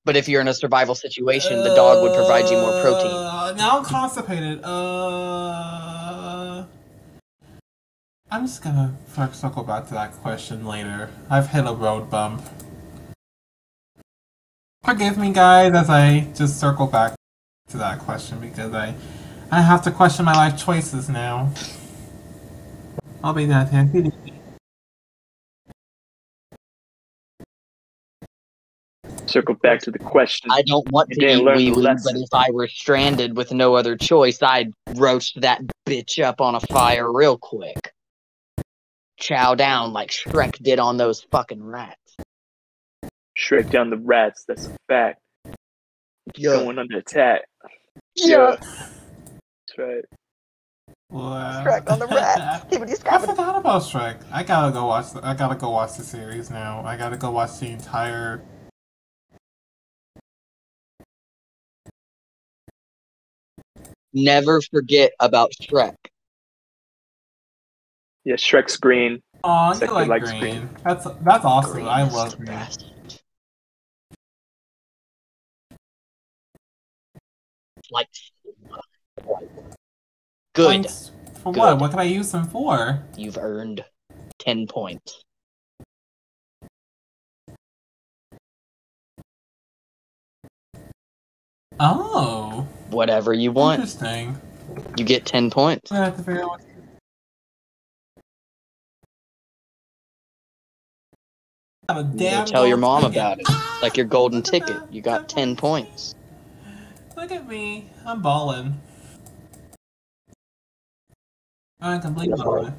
[0.05, 3.13] But if you're in a survival situation, the dog would provide you more protein.
[3.13, 4.61] Uh, now I'm constipated.
[4.65, 6.65] Uh,
[8.29, 8.97] I'm just gonna
[9.33, 11.09] circle back to that question later.
[11.31, 12.43] I've hit a road bump.
[14.83, 17.15] Forgive me, guys, as I just circle back
[17.73, 18.95] to that question because I,
[19.51, 21.51] I have to question my life choices now.
[23.25, 24.13] I'll be that happy.
[29.27, 30.51] Circle back to the question.
[30.51, 33.37] I don't want to didn't eat learn the wee wee, but if I were stranded
[33.37, 37.93] with no other choice, I'd roast that bitch up on a fire real quick.
[39.19, 41.97] Chow down like Shrek did on those fucking rats.
[43.39, 44.45] Shrek down the rats.
[44.47, 45.21] That's a fact.
[46.41, 47.43] Going under attack.
[48.17, 48.57] Yeah.
[48.57, 50.05] That's right.
[51.11, 51.65] Wow.
[51.65, 52.71] Shrek on the rat.
[52.71, 53.27] Skibbity I scabbity.
[53.27, 54.23] forgot about Shrek.
[54.33, 55.13] I gotta go watch.
[55.13, 56.83] The, I gotta go watch the series now.
[56.85, 58.43] I gotta go watch the entire.
[64.15, 65.95] Never forget about Shrek.
[68.25, 69.21] Yeah, Shrek's green.
[69.45, 70.41] Oh, you Sektor like green.
[70.41, 70.69] green.
[70.85, 71.73] That's that's awesome.
[71.73, 72.47] Green I love the green.
[72.47, 72.92] best.
[77.93, 78.09] Like
[80.55, 80.67] good.
[80.67, 81.11] Points
[81.43, 81.61] for Good.
[81.61, 81.79] what?
[81.79, 83.03] What can I use them for?
[83.17, 83.85] You've earned
[84.39, 85.23] ten points.
[91.81, 94.39] Oh, Whatever you want, interesting.
[94.97, 95.91] you get 10 points.
[95.91, 96.61] I'm have to figure out what.
[102.15, 103.17] You tell your mom ticket.
[103.17, 103.49] about it.
[103.83, 104.77] Like your golden ticket.
[104.91, 106.15] You got 10 points.
[107.23, 107.89] Look at me.
[108.05, 108.81] I'm balling.
[111.81, 112.45] I'm completely Yeah.
[112.45, 112.75] balling.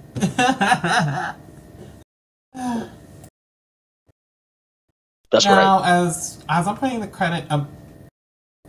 [5.31, 5.55] That's right.
[5.55, 7.69] now, as as I'm putting the credit, um,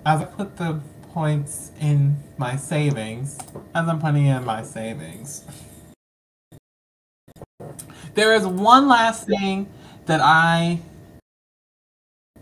[0.07, 0.81] as I put the
[1.13, 3.37] points in my savings,
[3.75, 5.43] as I'm putting in my savings,
[8.15, 9.69] there is one last thing
[10.07, 10.79] that I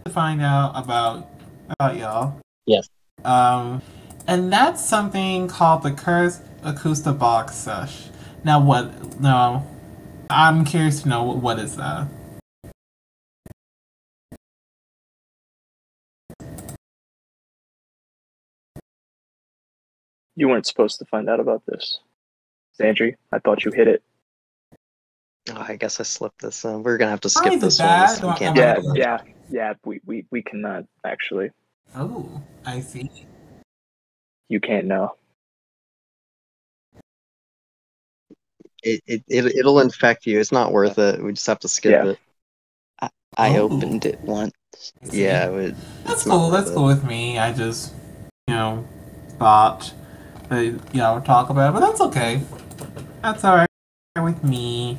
[0.04, 1.30] to find out about
[1.70, 2.38] about y'all.
[2.66, 2.90] Yes.
[3.24, 3.82] Um,
[4.26, 8.08] and that's something called the Curse Acoustic Box Sesh.
[8.44, 9.20] Now, what?
[9.20, 9.66] No,
[10.30, 12.08] I'm curious to know what, what is that.
[20.34, 22.00] You weren't supposed to find out about this.
[22.80, 24.02] Zandri, I thought you hit it.
[25.50, 26.64] Oh, I guess I slipped this.
[26.64, 27.88] Uh, we're gonna have to skip is it this one.
[27.88, 28.06] bad?
[28.08, 29.00] so We Am can't Yeah, talk about it.
[29.00, 29.18] yeah,
[29.50, 29.74] yeah.
[29.84, 31.50] We, we, we cannot actually.
[31.94, 33.10] Oh, I see.
[34.48, 35.14] You can't know.
[38.82, 40.40] It, it, it, it'll infect you.
[40.40, 41.22] It's not worth it.
[41.22, 42.10] We just have to skip Yeah.
[42.12, 42.18] it.
[43.36, 43.62] I Oh.
[43.70, 44.52] opened it once.
[45.04, 45.22] See.
[45.24, 46.50] Yeah, it, would- that's cool.
[46.50, 46.74] That's it.
[46.74, 47.38] cool with me.
[47.38, 47.92] I just,
[48.48, 48.86] you know,
[49.38, 49.92] thought
[50.48, 52.42] that you know talk about it, but that's okay.
[53.22, 53.68] That's all right
[54.22, 54.98] with me.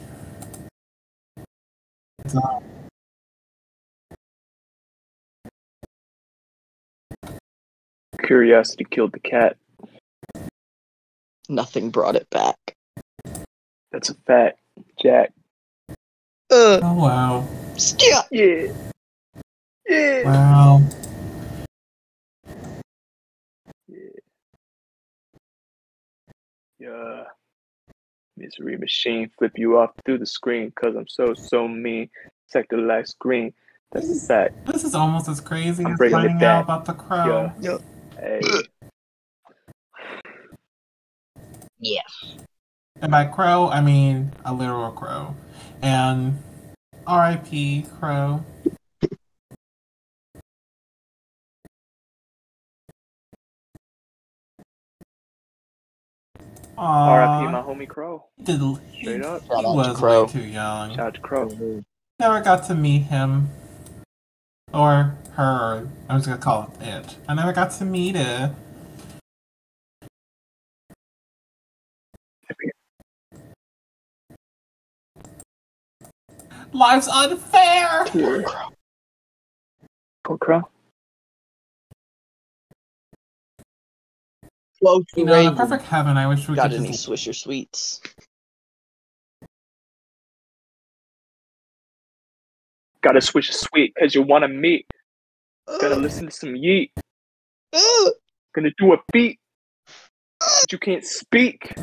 [2.26, 2.64] It's all-
[8.24, 9.58] Curiosity killed the cat.
[11.50, 12.56] Nothing brought it back.
[13.92, 14.60] That's a fact.
[15.02, 15.32] Jack.
[16.50, 17.48] Uh, Oh wow,
[17.78, 18.28] Stop.
[18.32, 18.68] Yeah.
[19.88, 20.24] Yeah.
[20.24, 20.82] wow.
[23.88, 23.98] Yeah.
[26.80, 27.24] Yeah.
[28.38, 32.10] Misery Machine flip you off through the screen cause I'm so so mean.
[32.48, 33.54] Sektor life's green.
[33.92, 34.66] That's a fact.
[34.66, 37.52] This is almost as crazy I'm as finding out about the crow.
[37.60, 37.78] Yeah.
[38.20, 38.42] Hey.
[43.02, 45.36] And by crow, I mean a literal crow.
[45.82, 46.42] And
[47.06, 47.86] R.I.P.
[48.00, 48.46] Crow.
[56.78, 57.48] R.I.P.
[57.48, 57.66] Uh, my Aww.
[57.68, 58.26] homie Crow.
[58.38, 58.62] He, did,
[58.92, 59.42] he, Straight up.
[59.42, 60.24] he Shout out to was Crow.
[60.26, 60.90] way too young.
[60.96, 61.84] Shout out to Crow.
[62.20, 63.50] Never got to meet him.
[64.74, 65.88] Or her.
[66.10, 67.18] I'm just gonna call it it.
[67.28, 68.52] I never got to meet it.
[76.74, 78.06] Life's unfair!
[80.24, 80.64] Poor Crow.
[84.82, 87.36] Close You know, in a perfect heaven, I wish we Got could any just Swisher
[87.36, 88.02] sweets?
[93.04, 94.88] Gotta switch a sweet cause you wanna meet.
[95.68, 96.92] Gotta listen to some yeet.
[98.56, 99.40] Gonna do a beat.
[100.40, 101.74] But you can't speak.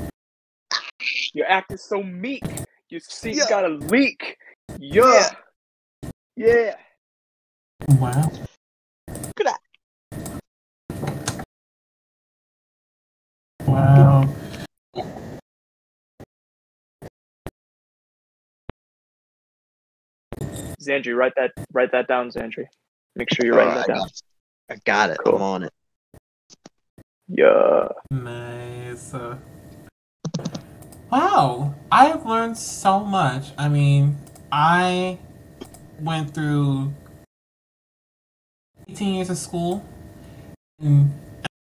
[1.34, 2.44] Your act is so meek.
[2.88, 3.48] Your seat Yeah.
[3.48, 4.36] got a leak.
[4.78, 5.34] Yeah.
[6.36, 6.76] Yeah.
[7.88, 8.32] Wow.
[13.66, 14.10] Wow.
[20.82, 22.66] Zandri, write that write that down, Zandri.
[23.16, 23.98] Make sure you're writing uh, that I, down.
[23.98, 24.12] got,
[24.70, 25.19] I got it.
[25.24, 25.36] Cool.
[25.36, 25.73] I'm on it.
[27.28, 27.89] Yeah.
[28.11, 29.15] Nice.
[29.15, 29.36] Uh,
[31.11, 33.48] wow, I have learned so much.
[33.59, 34.19] I mean,
[34.51, 35.19] I
[36.01, 36.93] went through
[38.89, 39.85] 18 years of school,
[40.81, 41.12] and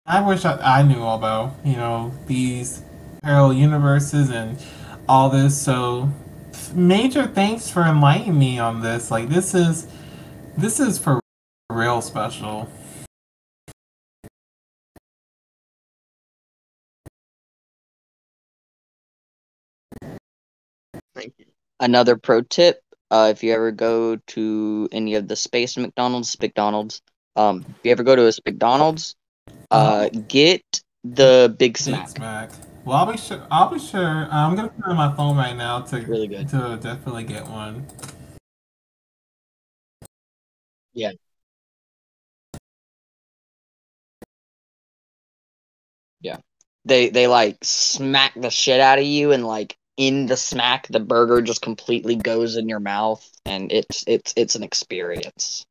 [0.05, 2.81] I wish I, I knew all about, you know, these
[3.23, 4.57] parallel universes and
[5.07, 5.59] all this.
[5.59, 6.09] So,
[6.73, 9.11] major thanks for enlightening me on this.
[9.11, 9.87] Like, this is,
[10.57, 11.19] this is for
[11.69, 12.69] real special.
[21.15, 21.45] Thank you.
[21.79, 22.81] Another pro tip:
[23.11, 27.01] uh, if you ever go to any of the space McDonald's, McDonald's,
[27.35, 29.15] um, if you ever go to a McDonald's,
[29.71, 30.63] uh, get
[31.03, 32.51] the Big Big Smack.
[32.85, 32.93] Smack.
[32.93, 33.47] Well, I'll be sure.
[33.51, 34.25] I'll be sure.
[34.25, 36.47] Uh, I'm gonna put it on my phone right now to Really good.
[36.49, 37.87] to definitely get one.
[40.93, 41.11] Yeah.
[46.21, 46.37] Yeah.
[46.85, 50.99] They they like smack the shit out of you, and like in the smack, the
[50.99, 55.65] burger just completely goes in your mouth, and it's it's it's an experience.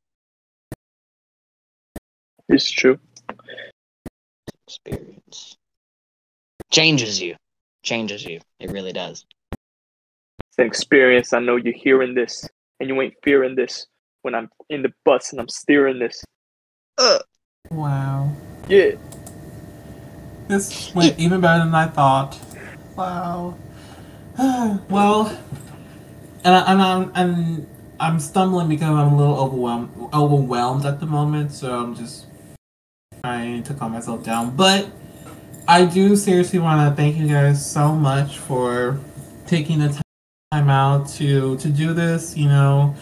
[2.49, 2.99] It's true.
[4.67, 5.57] Experience
[6.75, 7.35] changes you,
[7.83, 8.41] changes you.
[8.59, 9.25] It really does.
[9.53, 11.31] It's an experience.
[11.31, 12.49] I know you're hearing this,
[12.79, 13.87] and you ain't fearing this
[14.23, 16.23] when I'm in the bus and I'm steering this.
[16.97, 17.19] Uh,
[17.71, 18.31] Wow.
[18.67, 18.91] Yeah.
[20.47, 22.39] This went even better than I thought.
[22.95, 23.57] Wow.
[24.89, 25.27] well,
[26.43, 27.67] and, I, and I'm and
[27.99, 32.27] I'm stumbling because I'm a little overwhelmed overwhelmed at the moment, so I'm just
[33.23, 34.55] trying to calm myself down.
[34.55, 34.91] But
[35.67, 38.99] I do seriously want to thank you guys so much for
[39.47, 40.01] taking the
[40.51, 42.37] time out to to do this.
[42.37, 42.95] You know,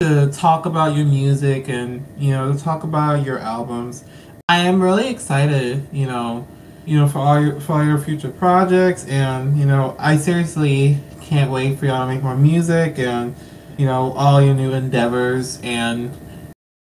[0.00, 4.04] to talk about your music and you know to talk about your albums.
[4.48, 5.86] I am really excited.
[5.92, 6.48] You know
[6.90, 10.98] you know, for all your for all your future projects, and you know, I seriously
[11.20, 13.34] can't wait for y'all to make more music and
[13.78, 16.10] you know all your new endeavors, and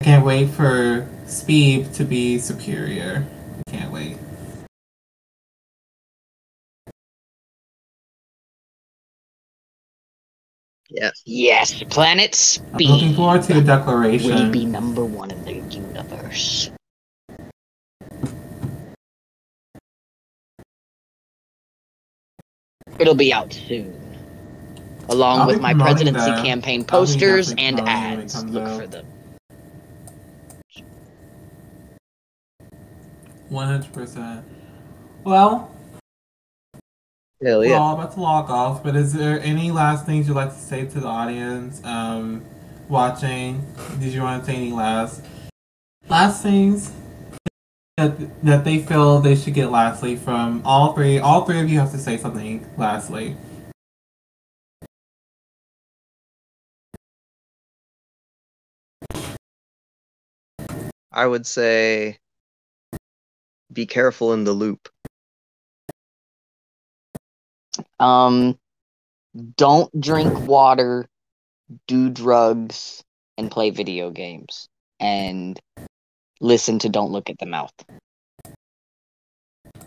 [0.01, 3.27] I can't wait for Speeb to be superior.
[10.95, 11.23] Yes.
[11.25, 12.87] Yes, Planet Speeb.
[12.87, 14.53] I'm looking forward to your will declaration.
[14.53, 16.71] be number one in the universe.
[22.99, 23.99] It'll be out soon.
[25.09, 26.45] Along I'll with my presidency that.
[26.45, 28.45] campaign posters and promoting it when it ads.
[28.45, 28.81] Look out.
[28.81, 29.07] for them.
[33.49, 34.45] One hundred percent.
[35.25, 35.75] Well,
[37.43, 37.75] Hell yeah.
[37.75, 40.87] all about to log off, but is there any last things you'd like to say
[40.87, 42.45] to the audience um,
[42.89, 43.67] watching?
[43.99, 45.25] Did you want to say any last
[46.09, 46.93] last things
[47.97, 51.19] that that they feel they should get lastly from all three?
[51.19, 53.37] All three of you have to say something lastly.
[61.11, 62.19] I would say
[63.73, 64.92] be careful in the loop.
[68.03, 68.59] Um,
[69.57, 71.07] don't drink water,
[71.87, 73.03] do drugs,
[73.39, 74.69] and play video games.
[74.99, 75.59] And
[76.41, 77.73] listen to Don't Look at the Mouth.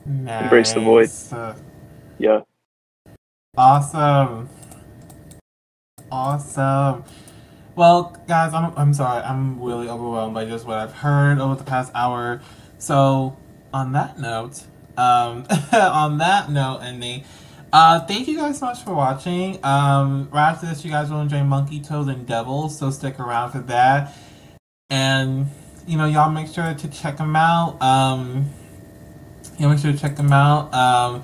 [0.08, 1.10] Embrace the void.
[1.32, 1.56] Uh,
[2.18, 2.42] Yeah.
[3.58, 4.50] Awesome.
[6.12, 7.04] Awesome.
[7.76, 9.24] Well, guys, I'm, I'm sorry.
[9.24, 12.42] I'm really overwhelmed by just what I've heard over the past hour.
[12.78, 13.36] So,
[13.74, 14.64] on that note,
[14.98, 17.26] um, on that note, ending,
[17.74, 19.64] uh, thank you guys so much for watching.
[19.64, 23.52] Um, right after this, you guys will enjoy Monkey Toes and Devils, so stick around
[23.52, 24.14] for that.
[24.90, 25.48] And,
[25.88, 27.82] you know, y'all make sure to check them out.
[27.82, 28.50] Um,
[29.58, 30.74] you know, make sure to check them out.
[30.74, 31.24] Um,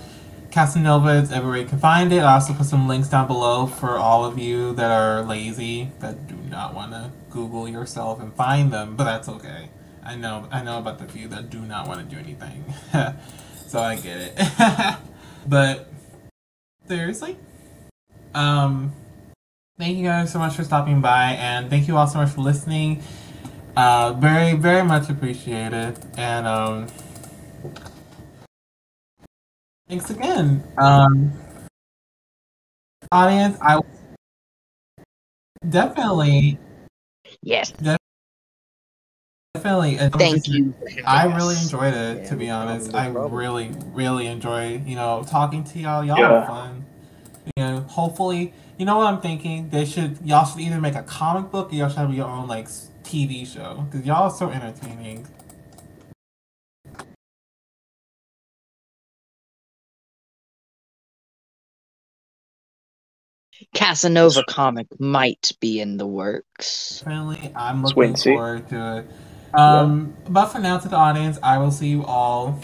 [0.51, 2.19] Casanova is everywhere you can find it.
[2.19, 6.27] I also put some links down below for all of you that are lazy that
[6.27, 9.69] do not want to Google yourself and find them, but that's okay.
[10.03, 12.65] I know I know about the few that do not want to do anything,
[13.67, 14.97] so I get it.
[15.47, 15.90] but
[16.87, 17.37] seriously,
[18.33, 18.91] um,
[19.77, 22.41] thank you guys so much for stopping by, and thank you all so much for
[22.41, 23.01] listening.
[23.75, 26.87] Uh, very very much appreciated, and um.
[29.87, 30.63] Thanks again.
[30.77, 31.33] Um,
[33.11, 33.81] audience, I
[35.67, 36.57] definitely,
[37.43, 38.00] Yes, definitely.
[39.65, 40.73] Uh, thank you.
[41.05, 41.35] I us.
[41.35, 42.93] really enjoyed it, to be honest.
[42.93, 46.03] no I really, really enjoy, you know, talking to y'all.
[46.03, 46.43] Y'all Yeah.
[46.43, 46.85] are fun.
[47.57, 49.69] You know, hopefully, you know what I'm thinking?
[49.69, 52.47] They should, y'all should either make a comic book or y'all should have your own,
[52.47, 52.67] like,
[53.03, 53.85] TV show.
[53.89, 55.27] Because y'all are so entertaining.
[63.75, 67.01] Casanova comic might be in the works.
[67.05, 69.05] Definitely, I'm Let's looking and forward to it.
[69.53, 72.59] Um, but for now, to the audience, I will see you all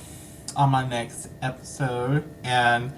[0.56, 2.92] on my next episode, and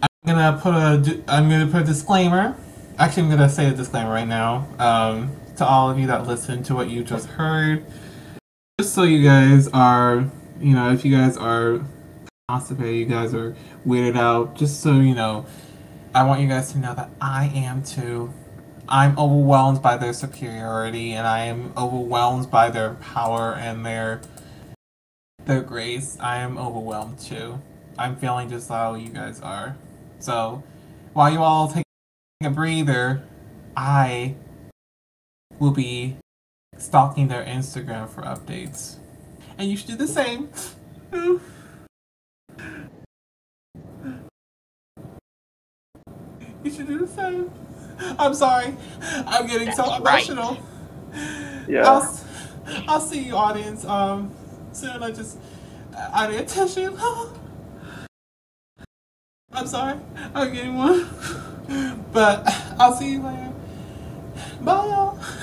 [0.00, 2.56] I'm gonna put a I'm gonna put a disclaimer.
[2.98, 4.68] Actually, I'm gonna say a disclaimer right now.
[4.78, 7.84] Um, to all of you that listen to what you just heard,
[8.78, 10.30] just so you guys are,
[10.60, 11.80] you know, if you guys are
[12.48, 13.56] constipated, you guys are
[13.86, 15.46] weirded out, just so you know,
[16.14, 18.32] I want you guys to know that I am too.
[18.88, 24.20] I'm overwhelmed by their superiority and I am overwhelmed by their power and their
[25.44, 26.16] their grace.
[26.20, 27.60] I am overwhelmed too.
[27.98, 29.76] I'm feeling just how you guys are.
[30.20, 30.62] So
[31.14, 31.84] while you all take
[32.44, 33.24] a breather,
[33.76, 34.36] I
[35.58, 36.16] will be
[36.78, 38.96] stalking their Instagram for updates.
[39.58, 40.50] And you should do the same.
[46.64, 47.65] You should do the same.
[48.18, 48.76] I'm sorry.
[49.26, 50.28] I'm getting so That's right.
[50.28, 50.58] emotional.
[51.68, 51.82] Yeah.
[51.88, 52.24] I'll, s-
[52.88, 53.84] I'll see you, audience.
[53.84, 54.32] Um,
[54.72, 55.02] soon.
[55.02, 55.38] I just,
[56.12, 56.96] I need a tissue.
[59.52, 59.98] I'm sorry.
[60.34, 61.08] I'm getting one.
[62.12, 62.44] But
[62.78, 63.52] I'll see you later.
[64.60, 65.18] Bye, y'all.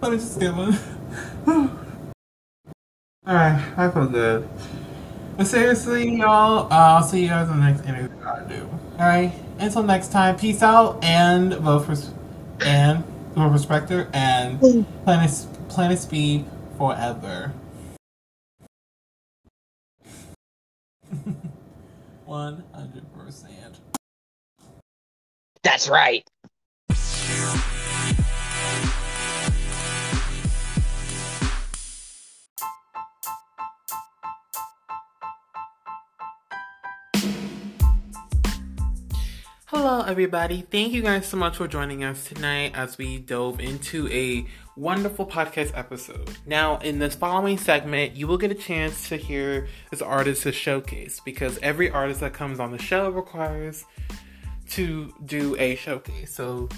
[0.00, 0.78] Let me just get one.
[3.26, 4.46] Alright, I feel good.
[5.38, 8.68] But seriously, y'all, uh, I'll see you guys in the next interview I do.
[8.98, 11.96] Alright, until next time, peace out and vote for
[12.64, 13.04] and
[13.34, 14.60] vote for Sektor and
[15.04, 16.44] Planet Planet Speeb
[16.76, 17.52] forever.
[22.24, 23.80] One hundred percent.
[25.62, 26.24] That's right.
[39.70, 40.62] Hello, everybody.
[40.62, 44.46] Thank you guys so much for joining us tonight as we dove into a
[44.76, 46.38] wonderful podcast episode.
[46.46, 51.20] Now, in this following segment, you will get a chance to hear this artist's showcase
[51.22, 53.84] because every artist that comes on the show requires
[54.70, 56.34] to do a showcase.
[56.34, 56.70] So,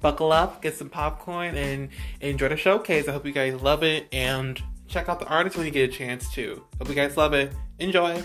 [0.00, 1.90] buckle up, get some popcorn, and
[2.22, 3.08] enjoy the showcase.
[3.08, 4.58] I hope you guys love it and
[4.88, 6.64] check out the artist when you get a chance to.
[6.78, 7.52] Hope you guys love it.
[7.78, 8.22] Enjoy.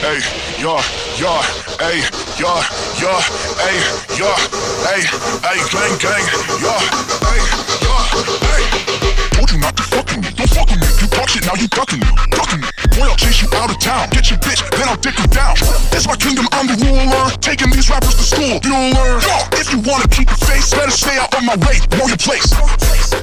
[0.00, 0.16] Hey,
[0.56, 0.80] yeah,
[1.20, 1.44] yeah,
[1.76, 2.00] hey,
[2.40, 2.56] yeah,
[2.96, 3.20] yeah,
[3.60, 3.76] hey,
[4.16, 4.32] yeah,
[4.88, 5.04] hey,
[5.44, 6.24] hey, gang, gang,
[6.56, 6.80] yeah,
[7.20, 7.40] hey,
[7.84, 8.00] yeah,
[8.40, 8.64] hey.
[9.36, 10.88] Told you not to fuck with me, don't fuck with me.
[11.04, 12.68] You talk shit, now you ducking me, ducking me.
[12.96, 15.52] Boy, I'll chase you out of town, get your bitch, then I'll dick her down.
[15.92, 17.28] It's my kingdom, I'm the ruler.
[17.44, 19.20] Taking these rappers to school, you'll learn.
[19.52, 22.48] If you wanna keep your face, better stay out of my way, know your place.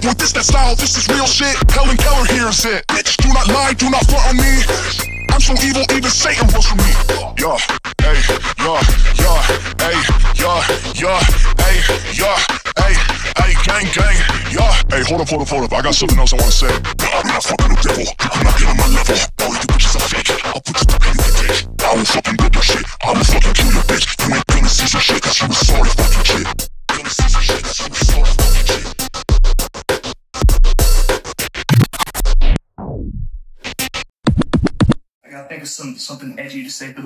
[0.05, 1.57] Want this, that style, this is real shit.
[1.73, 2.85] Helen Keller hears it.
[2.85, 5.16] Bitch, do not lie, do not front on me.
[5.37, 6.89] I'm so evil, even Satan was for me.
[7.37, 7.61] Yeah,
[8.01, 8.17] hey,
[8.57, 8.81] yeah,
[9.21, 9.37] yeah,
[9.77, 9.93] hey,
[10.33, 10.65] yeah,
[10.97, 11.21] yeah,
[11.61, 11.77] hey,
[12.17, 12.37] yeah,
[12.81, 12.93] hey,
[13.37, 14.17] hey, gang, gang,
[14.49, 14.73] yeah.
[14.89, 15.73] Hey, hold up, hold up, hold up.
[15.73, 16.73] I got something else I wanna say.
[16.73, 18.01] I'm not fucking the devil.
[18.01, 19.17] You cannot get on my level.
[19.45, 20.41] All you bitches are fake.
[20.43, 21.85] I'll put you through your dick.
[21.85, 22.83] I will fucking whip your shit.
[23.05, 24.09] I will fucking kill your bitch.
[24.17, 26.69] You ain't gonna see some shit, cause you was sorry fucking shit.
[26.89, 28.46] Gonna see some shit, cause you was sorry
[35.73, 36.95] some something edgy to say.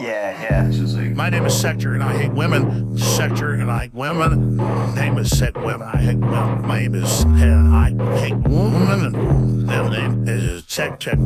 [0.00, 0.84] Yeah, yeah.
[0.96, 2.96] Like, My name is Sektor, and I hate women.
[2.96, 4.56] Sektor, and I hate women.
[4.94, 5.82] Name is Set Women.
[5.82, 6.66] I hate women.
[6.66, 9.14] My name is and I hate women.
[9.14, 11.16] And their name is Sektor.